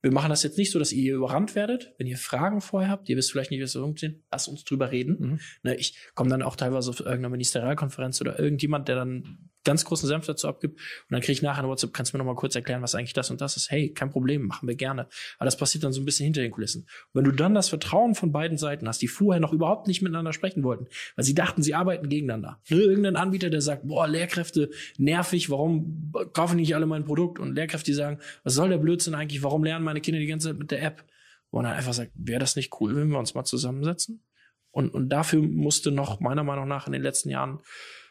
[0.00, 1.92] wir machen das jetzt nicht so, dass ihr hier überrannt werdet.
[1.98, 4.92] Wenn ihr Fragen vorher habt, ihr wisst vielleicht nicht, was wir sind, lasst uns drüber
[4.92, 5.16] reden.
[5.18, 5.40] Mhm.
[5.62, 10.08] Ne, ich komme dann auch teilweise auf irgendeiner Ministerialkonferenz oder irgendjemand, der dann ganz großen
[10.08, 10.78] Senf dazu abgibt.
[10.78, 12.94] Und dann kriege ich nachher eine WhatsApp, kannst du mir noch mal kurz erklären, was
[12.94, 13.70] eigentlich das und das ist?
[13.70, 15.06] Hey, kein Problem, machen wir gerne.
[15.36, 16.82] Aber das passiert dann so ein bisschen hinter den Kulissen.
[17.12, 20.00] Und wenn du dann das Vertrauen von beiden Seiten hast, die vorher noch überhaupt nicht
[20.00, 22.60] miteinander sprechen wollten, weil sie dachten, sie arbeiten gegeneinander.
[22.70, 27.38] Ne, irgendein Anbieter, der sagt, boah, Lehrkräfte, nervig, warum kaufen nicht alle mein Produkt?
[27.38, 29.42] Und Lehrkräfte, die sagen, was soll der Blödsinn eigentlich?
[29.42, 31.04] Warum lernen meine Kinder die ganze Zeit mit der App?
[31.50, 34.22] Und dann einfach sagt, wäre das nicht cool, wenn wir uns mal zusammensetzen?
[34.70, 37.60] Und, und dafür musste noch meiner Meinung nach in den letzten Jahren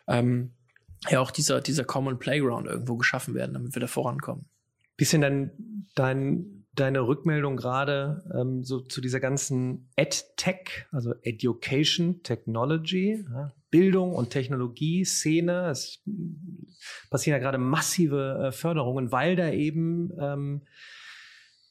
[0.07, 0.53] ähm,
[1.09, 4.45] ja auch dieser, dieser Common Playground irgendwo geschaffen werden, damit wir da vorankommen.
[4.95, 13.25] Bisschen dein, dein, deine Rückmeldung gerade ähm, so zu dieser ganzen EdTech, also Education, Technology,
[13.29, 15.69] ja, Bildung und Technologie, Szene.
[15.69, 16.03] Es
[17.09, 20.61] passieren ja gerade massive äh, Förderungen, weil da eben ähm,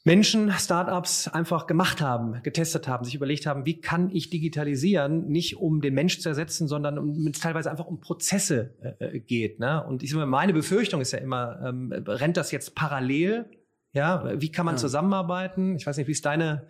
[0.06, 5.56] Menschen, Startups einfach gemacht haben, getestet haben, sich überlegt haben, wie kann ich digitalisieren, nicht
[5.56, 9.58] um den Mensch zu ersetzen, sondern um es teilweise einfach um Prozesse äh, geht.
[9.58, 9.84] Ne?
[9.84, 13.46] Und ich meine Befürchtung ist ja immer, ähm, rennt das jetzt parallel?
[13.94, 14.80] Ja, wie kann man Ja.
[14.80, 15.74] zusammenarbeiten?
[15.74, 16.68] Ich weiß nicht, wie ist deine,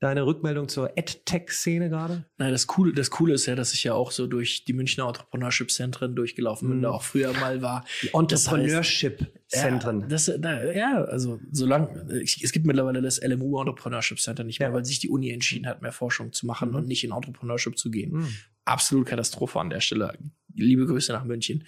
[0.00, 2.24] deine Rückmeldung zur EdTech-Szene gerade?
[2.38, 5.06] Na, das Coole, das Coole ist ja, dass ich ja auch so durch die Münchner
[5.06, 6.82] Entrepreneurship-Zentren durchgelaufen bin, Mhm.
[6.82, 7.84] da auch früher mal war.
[8.02, 10.00] Die Das heißt- Entrepreneurship-Zentren.
[10.02, 10.26] Ja, das,
[10.74, 14.74] ja, also solange es gibt mittlerweile das LMU Entrepreneurship Center nicht mehr, Ja.
[14.74, 16.74] weil sich die Uni entschieden hat, mehr Forschung zu machen Mhm.
[16.76, 18.12] und nicht in Entrepreneurship zu gehen.
[18.12, 18.28] Mhm.
[18.64, 20.16] Absolut Katastrophe an der Stelle.
[20.54, 21.64] Liebe Grüße nach München.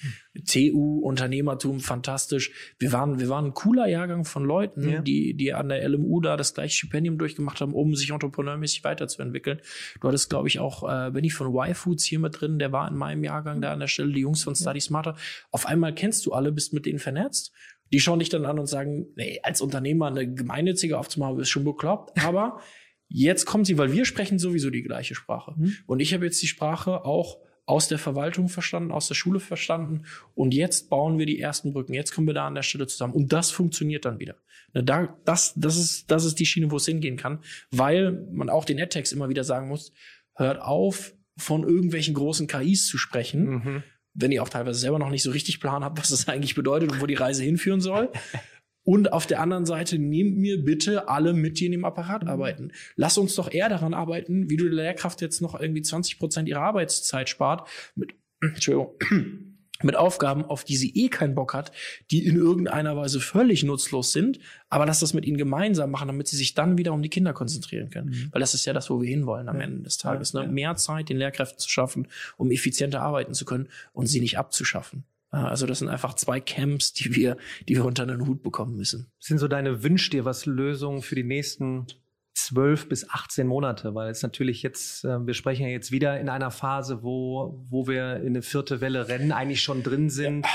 [0.46, 2.52] TU, Unternehmertum, fantastisch.
[2.78, 5.00] Wir waren, wir waren ein cooler Jahrgang von Leuten, ja.
[5.00, 9.60] die, die an der LMU da das gleiche Stipendium durchgemacht haben, um sich entrepreneurmäßig weiterzuentwickeln.
[10.00, 12.96] Du hattest, glaube ich, auch äh, Benny von Y-Foods hier mit drin, der war in
[12.96, 15.16] meinem Jahrgang da an der Stelle, die Jungs von Study Smarter.
[15.50, 17.52] Auf einmal kennst du alle, bist mit denen vernetzt.
[17.92, 21.64] Die schauen dich dann an und sagen, nee, als Unternehmer eine gemeinnützige aufzumachen, ist schon
[21.64, 22.18] bekloppt.
[22.24, 22.60] Aber
[23.08, 25.54] jetzt kommt sie, weil wir sprechen sowieso die gleiche Sprache.
[25.56, 25.74] Mhm.
[25.86, 30.02] Und ich habe jetzt die Sprache auch aus der Verwaltung verstanden, aus der Schule verstanden.
[30.34, 31.94] Und jetzt bauen wir die ersten Brücken.
[31.94, 33.14] Jetzt kommen wir da an der Stelle zusammen.
[33.14, 34.36] Und das funktioniert dann wieder.
[34.74, 37.40] Ne, da, das, das, ist, das ist die Schiene, wo es hingehen kann,
[37.70, 39.92] weil man auch den AdText immer wieder sagen muss,
[40.34, 43.48] hört auf, von irgendwelchen großen KIs zu sprechen.
[43.48, 43.82] Mhm.
[44.14, 46.90] Wenn ihr auch teilweise selber noch nicht so richtig Plan habt, was das eigentlich bedeutet
[46.92, 48.10] und wo die Reise hinführen soll.
[48.84, 52.28] Und auf der anderen Seite, nehmt mir bitte alle mit, die in dem Apparat mhm.
[52.28, 52.72] arbeiten.
[52.96, 56.48] Lass uns doch eher daran arbeiten, wie du der Lehrkraft jetzt noch irgendwie 20 Prozent
[56.48, 58.94] ihrer Arbeitszeit spart, mit, Entschuldigung,
[59.82, 61.72] mit Aufgaben, auf die sie eh keinen Bock hat,
[62.10, 66.28] die in irgendeiner Weise völlig nutzlos sind, aber lass das mit ihnen gemeinsam machen, damit
[66.28, 68.10] sie sich dann wieder um die Kinder konzentrieren können.
[68.10, 68.28] Mhm.
[68.32, 69.62] Weil das ist ja das, wo wir hinwollen am ja.
[69.62, 70.34] Ende des Tages.
[70.34, 70.42] Ne?
[70.42, 70.46] Ja.
[70.48, 75.04] Mehr Zeit den Lehrkräften zu schaffen, um effizienter arbeiten zu können und sie nicht abzuschaffen.
[75.32, 79.10] Also das sind einfach zwei Camps, die wir, die wir unter den Hut bekommen müssen.
[79.18, 81.86] sind so deine Wünsch dir was Lösungen für die nächsten
[82.34, 86.28] zwölf bis 18 Monate, weil es natürlich jetzt, äh, wir sprechen ja jetzt wieder in
[86.28, 90.46] einer Phase, wo, wo wir in eine vierte Welle rennen, eigentlich schon drin sind.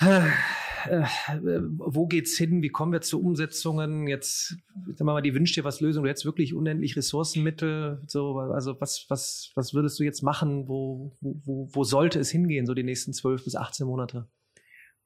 [0.00, 0.26] Ja.
[0.86, 1.04] Äh,
[1.78, 2.62] wo geht's hin?
[2.62, 4.06] Wie kommen wir zu Umsetzungen?
[4.06, 6.04] Jetzt, sagen wir mal, die wünscht dir was Lösung.
[6.04, 8.02] Du hättest wirklich unendlich Ressourcenmittel.
[8.06, 10.68] So, also was, was, was würdest du jetzt machen?
[10.68, 14.28] Wo, wo, wo sollte es hingehen, so die nächsten zwölf bis 18 Monate?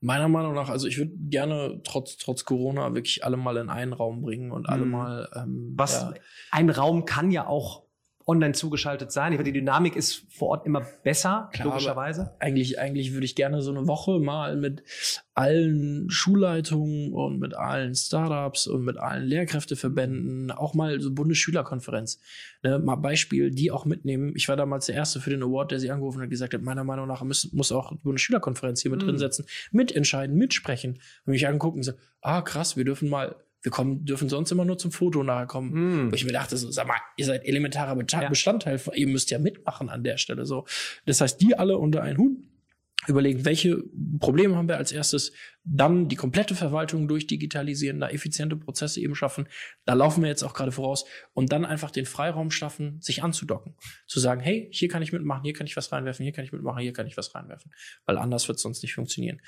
[0.01, 3.93] Meiner Meinung nach, also ich würde gerne trotz, trotz Corona wirklich alle mal in einen
[3.93, 4.91] Raum bringen und alle mhm.
[4.91, 5.29] mal.
[5.37, 6.15] Ähm, was ja.
[6.51, 7.85] ein Raum kann ja auch
[8.33, 9.33] online zugeschaltet sein.
[9.33, 12.35] Ich finde, die Dynamik ist vor Ort immer besser, Klar, logischerweise.
[12.39, 14.83] Eigentlich, eigentlich würde ich gerne so eine Woche mal mit
[15.35, 22.21] allen Schulleitungen und mit allen Startups und mit allen Lehrkräfteverbänden, auch mal so Bundesschülerkonferenz.
[22.63, 24.33] Ne, mal Beispiel, die auch mitnehmen.
[24.37, 26.85] Ich war damals der Erste für den Award, der sie angerufen hat gesagt hat, meiner
[26.85, 29.07] Meinung nach muss, muss auch die Bundesschülerkonferenz hier mit mhm.
[29.07, 30.99] drin setzen, mitentscheiden, mitsprechen.
[31.25, 34.65] Und mich angucken und so, ah krass, wir dürfen mal wir kommen, dürfen sonst immer
[34.65, 36.07] nur zum Foto nachher kommen.
[36.07, 36.11] Mm.
[36.11, 38.93] Wo ich mir dachte, so, sag mal, ihr seid elementarer Bestandteil, ja.
[38.95, 40.47] ihr müsst ja mitmachen an der Stelle.
[40.47, 40.67] So.
[41.07, 42.39] Das heißt, die alle unter einen Hut
[43.09, 43.83] überlegen, welche
[44.21, 45.33] Probleme haben wir als erstes,
[45.65, 49.49] dann die komplette Verwaltung durchdigitalisieren, da effiziente Prozesse eben schaffen.
[49.85, 53.75] Da laufen wir jetzt auch gerade voraus und dann einfach den Freiraum schaffen, sich anzudocken.
[54.07, 56.53] Zu sagen, hey, hier kann ich mitmachen, hier kann ich was reinwerfen, hier kann ich
[56.53, 57.73] mitmachen, hier kann ich was reinwerfen.
[58.07, 59.41] Weil anders wird es sonst nicht funktionieren.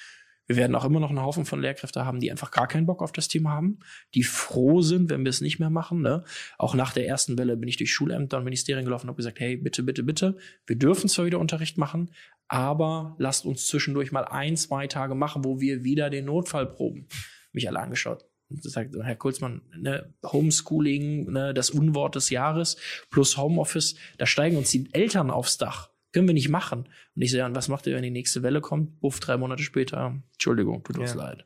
[0.47, 3.03] Wir werden auch immer noch einen Haufen von Lehrkräften haben, die einfach gar keinen Bock
[3.03, 3.79] auf das Thema haben,
[4.15, 6.03] die froh sind, wenn wir es nicht mehr machen.
[6.03, 6.25] Ne?
[6.59, 9.41] Auch nach der ersten Welle bin ich durch Schulämter und Ministerien gelaufen und habe gesagt,
[9.41, 10.37] hey, bitte, bitte, bitte,
[10.67, 12.11] wir dürfen zwar wieder Unterricht machen,
[12.49, 17.09] aber lasst uns zwischendurch mal ein, zwei Tage machen, wo wir wieder den Notfall proben.
[17.53, 18.27] Mich alle angeschaut.
[18.51, 22.77] Und sagt Herr Kulzmann, ne, Homeschooling, ne, das Unwort des Jahres
[23.11, 25.94] plus Homeoffice, da steigen uns die Eltern aufs Dach.
[26.15, 26.89] Können wir nicht machen.
[27.17, 29.01] Und ich sage, was macht ihr, wenn die nächste Welle kommt?
[29.01, 30.15] Buff, drei Monate später.
[30.35, 31.19] Entschuldigung, tut uns ja.
[31.19, 31.45] leid.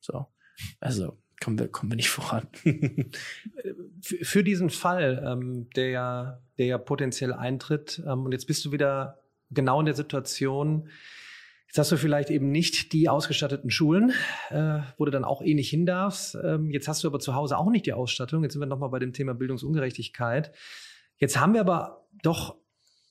[0.00, 0.26] So.
[0.80, 2.48] Also, kommen wir, kommen wir nicht voran.
[4.00, 8.72] Für diesen Fall, ähm, der ja, der ja potenziell eintritt, ähm, und jetzt bist du
[8.72, 9.20] wieder
[9.50, 10.88] genau in der Situation,
[11.66, 14.12] Jetzt hast du vielleicht eben nicht die ausgestatteten Schulen,
[14.50, 16.34] äh, wo du dann auch eh nicht hin darfst.
[16.34, 18.42] Ähm, jetzt hast du aber zu Hause auch nicht die Ausstattung.
[18.42, 20.52] Jetzt sind wir nochmal bei dem Thema Bildungsungerechtigkeit.
[21.16, 22.56] Jetzt haben wir aber doch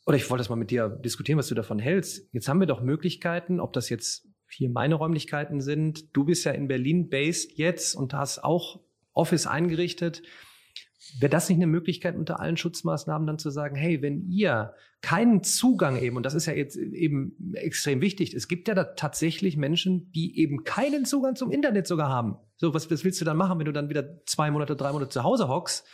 [0.06, 2.28] oder ich wollte das mal mit dir diskutieren, was du davon hältst.
[2.34, 6.16] Jetzt haben wir doch Möglichkeiten, ob das jetzt hier meine Räumlichkeiten sind.
[6.16, 8.82] Du bist ja in Berlin based jetzt und hast auch
[9.14, 10.24] Office eingerichtet.
[11.20, 15.43] Wäre das nicht eine Möglichkeit unter allen Schutzmaßnahmen dann zu sagen, hey, wenn ihr keinen
[15.43, 19.58] Zugang eben, und das ist ja jetzt eben extrem wichtig, es gibt ja da tatsächlich
[19.58, 22.38] Menschen, die eben keinen Zugang zum Internet sogar haben.
[22.58, 25.10] So, was, was willst du dann machen, wenn du dann wieder zwei Monate, drei Monate
[25.10, 25.86] zu Hause hockst?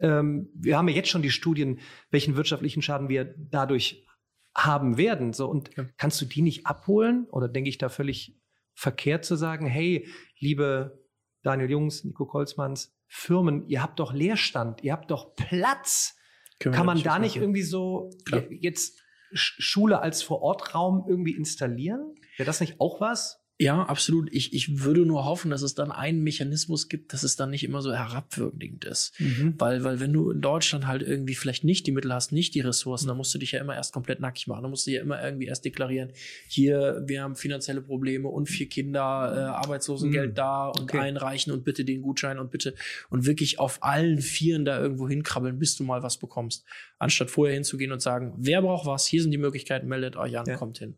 [0.00, 1.80] Ähm, wir haben ja jetzt schon die Studien,
[2.10, 4.06] welchen wirtschaftlichen Schaden wir dadurch
[4.54, 5.32] haben werden.
[5.32, 5.86] So, und ja.
[5.96, 7.26] kannst du die nicht abholen?
[7.30, 8.38] Oder denke ich da völlig
[8.74, 11.02] verkehrt zu sagen, hey, liebe
[11.42, 16.16] Daniel Jungs, Nico Kolzmanns, Firmen, ihr habt doch Leerstand, ihr habt doch Platz.
[16.58, 17.42] Können Kann man da nicht machen.
[17.42, 18.44] irgendwie so Klar.
[18.50, 19.00] jetzt
[19.34, 22.14] Schule als Vorortraum irgendwie installieren?
[22.36, 23.41] Wäre das nicht auch was?
[23.62, 24.28] Ja, absolut.
[24.32, 27.62] Ich, ich würde nur hoffen, dass es dann einen Mechanismus gibt, dass es dann nicht
[27.62, 29.12] immer so herabwürdigend ist.
[29.20, 29.54] Mhm.
[29.56, 32.60] Weil, weil wenn du in Deutschland halt irgendwie vielleicht nicht die Mittel hast, nicht die
[32.60, 34.62] Ressourcen, dann musst du dich ja immer erst komplett nackig machen.
[34.62, 36.10] Dann musst du ja immer irgendwie erst deklarieren,
[36.48, 40.34] hier, wir haben finanzielle Probleme und vier Kinder, äh, Arbeitslosengeld mhm.
[40.34, 40.98] da und okay.
[40.98, 42.74] einreichen und bitte den Gutschein und bitte
[43.10, 46.64] und wirklich auf allen Vieren da irgendwo hinkrabbeln, bis du mal was bekommst.
[46.98, 50.46] Anstatt vorher hinzugehen und sagen, wer braucht was, hier sind die Möglichkeiten, meldet euch an,
[50.46, 50.56] ja.
[50.56, 50.96] kommt hin.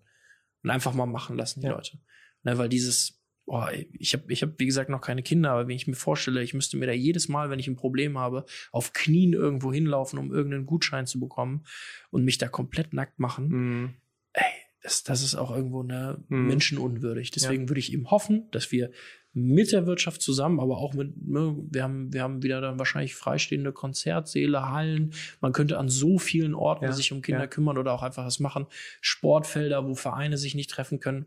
[0.63, 1.75] Und einfach mal machen lassen, die ja.
[1.75, 1.99] Leute.
[2.45, 5.77] Ne, weil dieses, oh, ich habe, ich hab, wie gesagt, noch keine Kinder, aber wenn
[5.77, 8.93] ich mir vorstelle, ich müsste mir da jedes Mal, wenn ich ein Problem habe, auf
[8.93, 11.65] Knien irgendwo hinlaufen, um irgendeinen Gutschein zu bekommen
[12.11, 13.95] und mich da komplett nackt machen, mhm.
[14.33, 14.43] ey,
[14.83, 16.47] das, das ist auch irgendwo eine mhm.
[16.47, 17.31] menschenunwürdig.
[17.31, 17.69] Deswegen ja.
[17.71, 18.91] würde ich eben hoffen, dass wir
[19.33, 23.15] mit der Wirtschaft zusammen, aber auch mit, ne, wir haben, wir haben wieder dann wahrscheinlich
[23.15, 25.13] freistehende Konzertsäle, Hallen.
[25.41, 27.47] Man könnte an so vielen Orten ja, sich um Kinder ja.
[27.47, 28.67] kümmern oder auch einfach was machen.
[29.01, 31.27] Sportfelder, wo Vereine sich nicht treffen können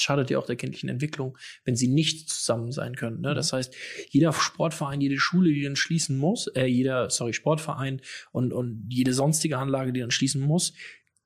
[0.00, 3.20] schadet ja auch der kindlichen Entwicklung, wenn sie nicht zusammen sein können.
[3.20, 3.34] Ne?
[3.34, 3.56] Das mhm.
[3.56, 3.74] heißt,
[4.10, 8.00] jeder Sportverein, jede Schule, die dann schließen muss, äh, jeder, sorry, Sportverein
[8.32, 10.74] und, und jede sonstige Anlage, die dann schließen muss,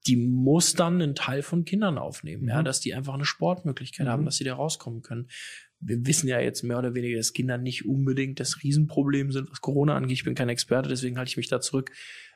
[0.06, 2.48] die muss dann einen Teil von Kindern aufnehmen, mhm.
[2.48, 4.10] ja, dass die einfach eine Sportmöglichkeit mhm.
[4.10, 5.28] haben, dass sie da rauskommen können.
[5.82, 9.62] Wir wissen ja jetzt mehr oder weniger, dass Kinder nicht unbedingt das Riesenproblem sind, was
[9.62, 10.18] Corona angeht.
[10.18, 11.90] Ich bin kein Experte, deswegen halte ich mich da zurück.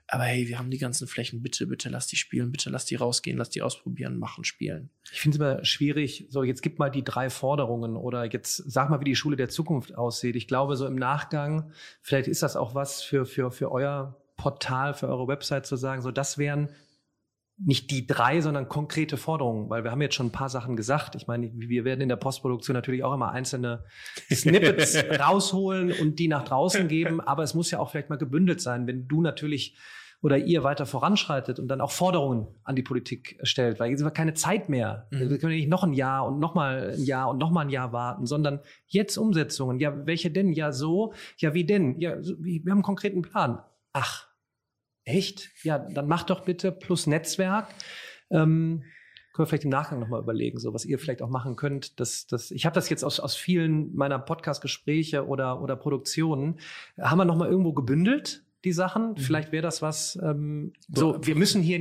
[0.07, 2.97] Aber hey, wir haben die ganzen Flächen, bitte, bitte lass die spielen, bitte lass die
[2.97, 4.91] rausgehen, lass die ausprobieren, machen, spielen.
[5.11, 8.91] Ich finde es immer schwierig, so jetzt gib mal die drei Forderungen oder jetzt sag
[8.91, 10.37] mal, wie die Schule der Zukunft aussieht.
[10.37, 14.95] Ich glaube, so im Nachgang, vielleicht ist das auch was für, für, für euer Portal,
[14.95, 16.69] für eure Website zu sagen, so das wären
[17.57, 21.15] nicht die drei, sondern konkrete Forderungen, weil wir haben jetzt schon ein paar Sachen gesagt.
[21.15, 23.85] Ich meine, wir werden in der Postproduktion natürlich auch immer einzelne
[24.33, 28.61] Snippets rausholen und die nach draußen geben, aber es muss ja auch vielleicht mal gebündelt
[28.61, 29.77] sein, wenn du natürlich
[30.25, 34.07] oder ihr weiter voranschreitet und dann auch Forderungen an die Politik stellt, weil jetzt haben
[34.07, 35.07] wir keine Zeit mehr.
[35.11, 35.29] Mhm.
[35.29, 37.69] Wir können nicht noch ein Jahr und noch mal ein Jahr und noch mal ein
[37.69, 39.79] Jahr warten, sondern jetzt Umsetzungen.
[39.81, 40.55] Ja, welche denn?
[40.55, 41.13] Ja, so.
[41.37, 42.01] Ja, wie denn?
[42.01, 43.59] Ja, wir haben einen konkreten Plan.
[43.93, 44.27] Ach,
[45.05, 45.51] Echt?
[45.63, 47.69] Ja, dann macht doch bitte plus Netzwerk.
[48.31, 48.85] Ähm,
[49.35, 51.99] können wir vielleicht im Nachgang nochmal überlegen, so was ihr vielleicht auch machen könnt.
[51.99, 56.61] Das, das, ich habe das jetzt aus, aus vielen meiner Podcast-Gespräche oder, oder Produktionen,
[56.99, 59.11] haben wir nochmal irgendwo gebündelt, die Sachen.
[59.11, 59.17] Mhm.
[59.17, 61.81] Vielleicht wäre das was, ähm, so, wir müssen hier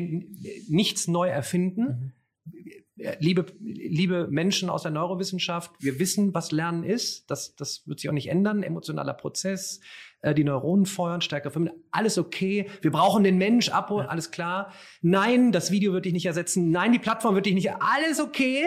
[0.67, 2.13] nichts neu erfinden.
[2.45, 3.13] Mhm.
[3.19, 7.29] Liebe, liebe Menschen aus der Neurowissenschaft, wir wissen, was Lernen ist.
[7.29, 8.63] Das, das wird sich auch nicht ändern.
[8.63, 9.79] Emotionaler Prozess,
[10.23, 12.67] äh, die Neuronen feuern, stärker verbinden, alles okay.
[12.81, 14.73] Wir brauchen den Mensch abholen, alles klar.
[15.01, 16.71] Nein, das Video wird dich nicht ersetzen.
[16.71, 18.65] Nein, die Plattform wird dich nicht, alles okay.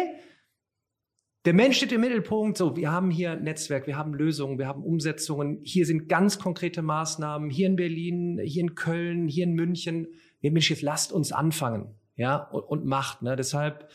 [1.47, 2.59] Der Mensch steht im Mittelpunkt.
[2.59, 5.61] So, wir haben hier ein Netzwerk, wir haben Lösungen, wir haben Umsetzungen.
[5.63, 7.51] Hier sind ganz konkrete Maßnahmen.
[7.51, 10.09] Hier in Berlin, hier in Köln, hier in München.
[10.43, 13.23] Mensch, jetzt lasst uns anfangen, ja, und, und macht.
[13.23, 13.35] Ne?
[13.35, 13.89] Deshalb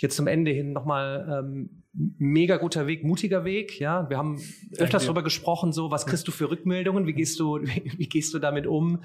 [0.00, 3.80] jetzt zum Ende hin nochmal ähm, mega guter Weg, mutiger Weg.
[3.80, 4.40] Ja, wir haben
[4.76, 8.34] öfters darüber gesprochen, so was kriegst du für Rückmeldungen, wie gehst du, wie, wie gehst
[8.34, 9.02] du damit um?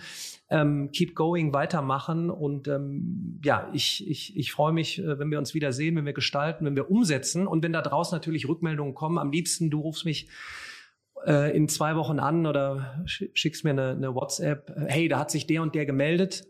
[0.50, 5.40] Ähm, keep going, weitermachen und ähm, ja, ich ich ich freue mich, äh, wenn wir
[5.40, 8.94] uns wieder sehen, wenn wir gestalten, wenn wir umsetzen und wenn da draußen natürlich Rückmeldungen
[8.94, 9.18] kommen.
[9.18, 10.28] Am liebsten du rufst mich
[11.26, 14.70] äh, in zwei Wochen an oder schickst mir eine, eine WhatsApp.
[14.70, 16.46] Äh, hey, da hat sich der und der gemeldet.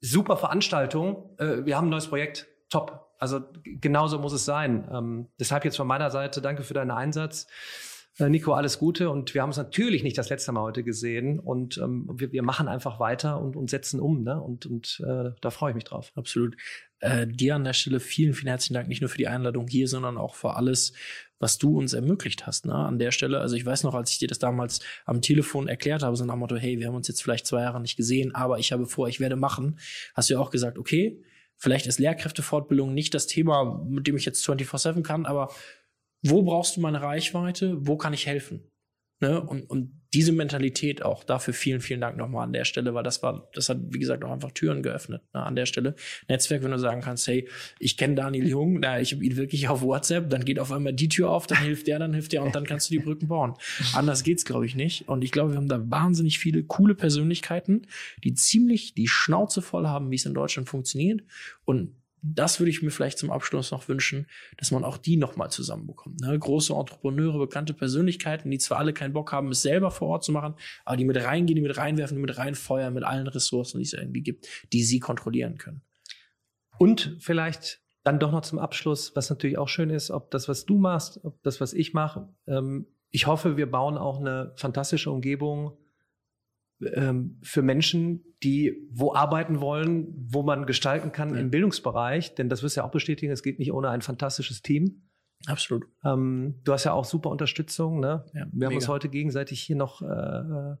[0.00, 1.34] Super Veranstaltung.
[1.38, 2.46] Äh, wir haben ein neues Projekt.
[2.70, 4.86] Top also genauso muss es sein.
[4.92, 7.46] Ähm, deshalb jetzt von meiner Seite danke für deinen Einsatz.
[8.18, 9.08] Äh, Nico, alles Gute.
[9.08, 11.40] Und wir haben uns natürlich nicht das letzte Mal heute gesehen.
[11.40, 14.22] Und ähm, wir, wir machen einfach weiter und, und setzen um.
[14.22, 14.40] Ne?
[14.40, 16.12] Und, und äh, da freue ich mich drauf.
[16.14, 16.54] Absolut.
[17.00, 19.88] Äh, dir an der Stelle vielen, vielen herzlichen Dank, nicht nur für die Einladung hier,
[19.88, 20.92] sondern auch für alles,
[21.38, 22.66] was du uns ermöglicht hast.
[22.66, 22.74] Ne?
[22.74, 26.02] An der Stelle, also ich weiß noch, als ich dir das damals am Telefon erklärt
[26.02, 28.34] habe, so nach dem Motto, hey, wir haben uns jetzt vielleicht zwei Jahre nicht gesehen,
[28.34, 29.78] aber ich habe vor, ich werde machen,
[30.14, 31.22] hast du ja auch gesagt, okay,
[31.56, 35.52] Vielleicht ist Lehrkräftefortbildung nicht das Thema, mit dem ich jetzt 24-7 kann, aber
[36.22, 37.76] wo brauchst du meine Reichweite?
[37.86, 38.70] Wo kann ich helfen?
[39.20, 39.40] Ne?
[39.40, 43.22] Und, und diese Mentalität auch, dafür vielen, vielen Dank nochmal an der Stelle, weil das
[43.22, 45.42] war, das hat, wie gesagt, auch einfach Türen geöffnet ne?
[45.42, 45.96] an der Stelle.
[46.28, 47.48] Netzwerk, wenn du sagen kannst, hey,
[47.80, 50.92] ich kenne Daniel Jung, na, ich habe ihn wirklich auf WhatsApp, dann geht auf einmal
[50.92, 53.26] die Tür auf, dann hilft der, dann hilft der und dann kannst du die Brücken
[53.26, 53.54] bauen.
[53.92, 55.08] Anders geht's, glaube ich, nicht.
[55.08, 57.82] Und ich glaube, wir haben da wahnsinnig viele coole Persönlichkeiten,
[58.22, 61.22] die ziemlich die Schnauze voll haben, wie es in Deutschland funktioniert
[61.64, 61.92] und
[62.26, 66.20] das würde ich mir vielleicht zum Abschluss noch wünschen, dass man auch die nochmal zusammenbekommt.
[66.20, 66.38] Ne?
[66.38, 70.32] Große Entrepreneure, bekannte Persönlichkeiten, die zwar alle keinen Bock haben, es selber vor Ort zu
[70.32, 70.54] machen,
[70.86, 73.92] aber die mit reingehen, die mit reinwerfen, die mit reinfeuern, mit allen Ressourcen, die es
[73.92, 75.82] irgendwie gibt, die sie kontrollieren können.
[76.78, 80.64] Und vielleicht dann doch noch zum Abschluss, was natürlich auch schön ist, ob das, was
[80.64, 82.28] du machst, ob das, was ich mache.
[82.46, 85.76] Ähm, ich hoffe, wir bauen auch eine fantastische Umgebung
[86.80, 91.40] ähm, für Menschen, die wo arbeiten wollen, wo man gestalten kann ja.
[91.40, 92.34] im Bildungsbereich.
[92.34, 95.02] Denn das wirst du ja auch bestätigen, es geht nicht ohne ein fantastisches Team.
[95.46, 95.84] Absolut.
[96.04, 98.00] Ähm, du hast ja auch super Unterstützung.
[98.00, 98.24] Ne?
[98.28, 98.74] Ja, Wir haben mega.
[98.76, 100.76] uns heute gegenseitig hier noch äh,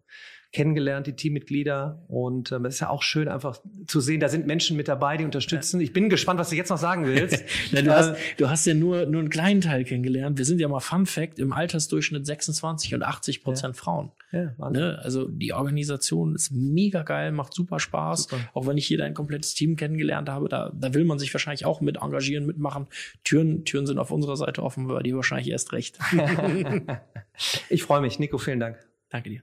[0.52, 2.02] kennengelernt, die Teammitglieder.
[2.08, 5.18] Und ähm, es ist ja auch schön, einfach zu sehen, da sind Menschen mit dabei,
[5.18, 5.80] die unterstützen.
[5.80, 7.44] Ich bin gespannt, was du jetzt noch sagen willst.
[7.72, 10.38] Na, du, Äh, hast, du hast ja nur, nur einen kleinen Teil kennengelernt.
[10.38, 14.12] Wir sind ja mal Fun Fact im Altersdurchschnitt 26 und 80 Prozent Frauen.
[14.34, 14.70] Ja.
[14.70, 14.98] Ne?
[15.02, 18.24] Also die Organisation ist mega geil, macht super Spaß.
[18.24, 18.38] Super.
[18.54, 21.64] Auch wenn ich hier ein komplettes Team kennengelernt habe, da, da will man sich wahrscheinlich
[21.64, 22.86] auch mit engagieren, mitmachen.
[23.22, 25.98] Türen, Türen sind auf unserer Seite offen, aber die wahrscheinlich erst recht.
[27.68, 28.18] ich freue mich.
[28.18, 28.78] Nico, vielen Dank.
[29.08, 29.42] Danke dir.